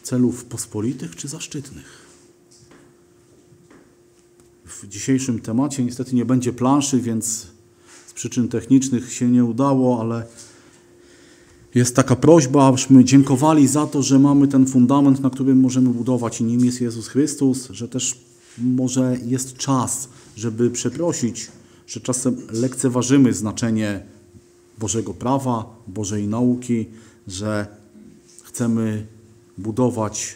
celów 0.03 0.45
pospolitych 0.45 1.15
czy 1.15 1.27
zaszczytnych? 1.27 2.05
W 4.65 4.87
dzisiejszym 4.87 5.39
temacie 5.39 5.83
niestety 5.83 6.15
nie 6.15 6.25
będzie 6.25 6.53
planszy, 6.53 7.01
więc 7.01 7.47
z 8.07 8.13
przyczyn 8.13 8.47
technicznych 8.47 9.13
się 9.13 9.31
nie 9.31 9.45
udało, 9.45 10.01
ale 10.01 10.25
jest 11.75 11.95
taka 11.95 12.15
prośba, 12.15 12.67
abyśmy 12.67 13.03
dziękowali 13.03 13.67
za 13.67 13.87
to, 13.87 14.03
że 14.03 14.19
mamy 14.19 14.47
ten 14.47 14.65
fundament, 14.65 15.19
na 15.19 15.29
którym 15.29 15.59
możemy 15.59 15.89
budować 15.89 16.41
i 16.41 16.43
nim 16.43 16.65
jest 16.65 16.81
Jezus 16.81 17.07
Chrystus, 17.07 17.67
że 17.69 17.87
też 17.87 18.19
może 18.57 19.17
jest 19.25 19.57
czas, 19.57 20.09
żeby 20.35 20.71
przeprosić, 20.71 21.51
że 21.87 21.99
czasem 21.99 22.37
lekceważymy 22.51 23.33
znaczenie 23.33 24.05
Bożego 24.79 25.13
prawa, 25.13 25.75
Bożej 25.87 26.27
nauki, 26.27 26.85
że 27.27 27.67
chcemy 28.43 29.07
budować 29.57 30.35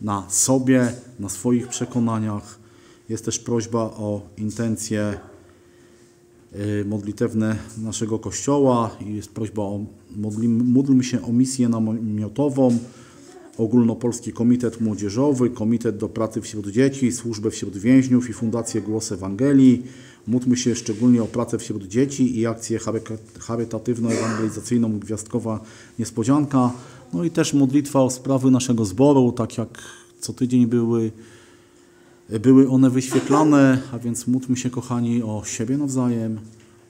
na 0.00 0.30
sobie, 0.30 0.92
na 1.18 1.28
swoich 1.28 1.68
przekonaniach. 1.68 2.58
Jest 3.08 3.24
też 3.24 3.38
prośba 3.38 3.80
o 3.80 4.22
intencje 4.38 5.18
y, 6.54 6.84
modlitewne 6.88 7.56
naszego 7.78 8.18
Kościoła 8.18 8.96
i 9.00 9.14
jest 9.14 9.30
prośba 9.30 9.62
o 9.62 9.80
modlimy, 10.16 10.64
módlmy 10.64 11.04
się 11.04 11.22
o 11.22 11.32
misję 11.32 11.68
namiotową, 11.68 12.78
Ogólnopolski 13.60 14.32
Komitet 14.32 14.80
Młodzieżowy, 14.80 15.50
Komitet 15.50 15.96
do 15.96 16.08
Pracy 16.08 16.40
wśród 16.40 16.68
Dzieci, 16.68 17.12
Służbę 17.12 17.50
wśród 17.50 17.76
Więźniów 17.76 18.30
i 18.30 18.32
Fundację 18.32 18.80
Głos 18.80 19.12
Ewangelii. 19.12 19.82
Módlmy 20.26 20.56
się 20.56 20.74
szczególnie 20.74 21.22
o 21.22 21.26
pracę 21.26 21.58
wśród 21.58 21.88
dzieci 21.88 22.38
i 22.38 22.46
akcję 22.46 22.78
charytatywno-ewangelizacyjną 23.38 24.98
Gwiazdkowa 24.98 25.60
Niespodzianka. 25.98 26.72
No 27.12 27.24
i 27.24 27.30
też 27.30 27.54
modlitwa 27.54 28.02
o 28.02 28.10
sprawy 28.10 28.50
naszego 28.50 28.84
zboru, 28.84 29.32
tak 29.32 29.58
jak 29.58 29.78
co 30.20 30.32
tydzień 30.32 30.66
były 30.66 31.10
były 32.42 32.68
one 32.68 32.90
wyświetlane, 32.90 33.82
a 33.92 33.98
więc 33.98 34.26
módlmy 34.26 34.56
się, 34.56 34.70
kochani, 34.70 35.22
o 35.22 35.42
siebie 35.44 35.76
nawzajem, 35.76 36.40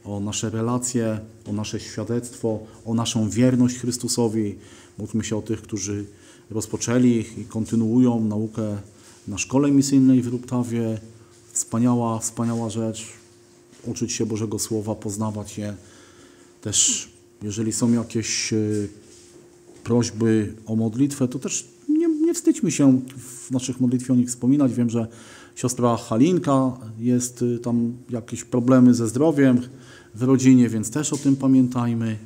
o 0.05 0.21
nasze 0.21 0.51
relacje, 0.51 1.19
o 1.47 1.53
nasze 1.53 1.81
świadectwo, 1.81 2.59
o 2.85 2.95
naszą 2.95 3.31
wierność 3.31 3.79
Chrystusowi. 3.79 4.55
Módlmy 4.99 5.25
się 5.25 5.37
o 5.37 5.43
tych, 5.43 5.63
którzy 5.63 6.05
rozpoczęli 6.51 7.25
i 7.39 7.45
kontynuują 7.45 8.25
naukę 8.25 8.77
na 9.29 9.39
szkole 9.39 9.71
misyjnej 9.71 10.23
w 10.23 10.27
Ruptawie. 10.27 10.99
Wspaniała, 11.53 12.19
wspaniała 12.19 12.71
rzecz. 12.71 13.07
Uczyć 13.87 14.13
się 14.13 14.27
Bożego 14.27 14.59
Słowa, 14.59 14.95
poznawać 14.95 15.59
je. 15.59 15.75
Też, 16.61 17.09
jeżeli 17.43 17.73
są 17.73 17.93
jakieś 17.93 18.53
e, 18.53 18.57
prośby 19.85 20.55
o 20.67 20.77
modlitwę, 20.77 21.29
to 21.29 21.39
też 21.39 21.69
nie, 21.89 22.09
nie 22.09 22.35
wstydźmy 22.35 22.71
się 22.71 23.01
w 23.19 23.51
naszych 23.51 23.81
modlitwie 23.81 24.13
o 24.13 24.17
nich 24.17 24.29
wspominać. 24.29 24.75
Wiem, 24.75 24.91
że 24.91 25.07
siostra 25.55 25.97
Halinka 25.97 26.73
jest 26.99 27.43
y, 27.43 27.59
tam 27.59 27.93
jakieś 28.11 28.45
problemy 28.45 28.95
ze 28.95 29.09
zdrowiem 29.09 29.61
w 30.15 30.23
rodzinie, 30.23 30.69
więc 30.69 30.91
też 30.91 31.13
o 31.13 31.17
tym 31.17 31.37
pamiętajmy. 31.37 32.19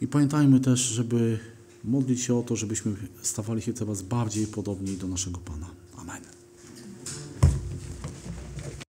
I 0.00 0.08
pamiętajmy 0.08 0.60
też, 0.60 0.80
żeby 0.80 1.38
modlić 1.86 2.22
się 2.22 2.38
o 2.38 2.42
to, 2.42 2.56
żebyśmy 2.56 2.96
stawali 3.22 3.62
się 3.62 3.74
coraz 3.74 4.02
bardziej 4.02 4.46
podobni 4.46 4.96
do 4.96 5.08
naszego 5.08 5.38
Pana. 5.38 5.85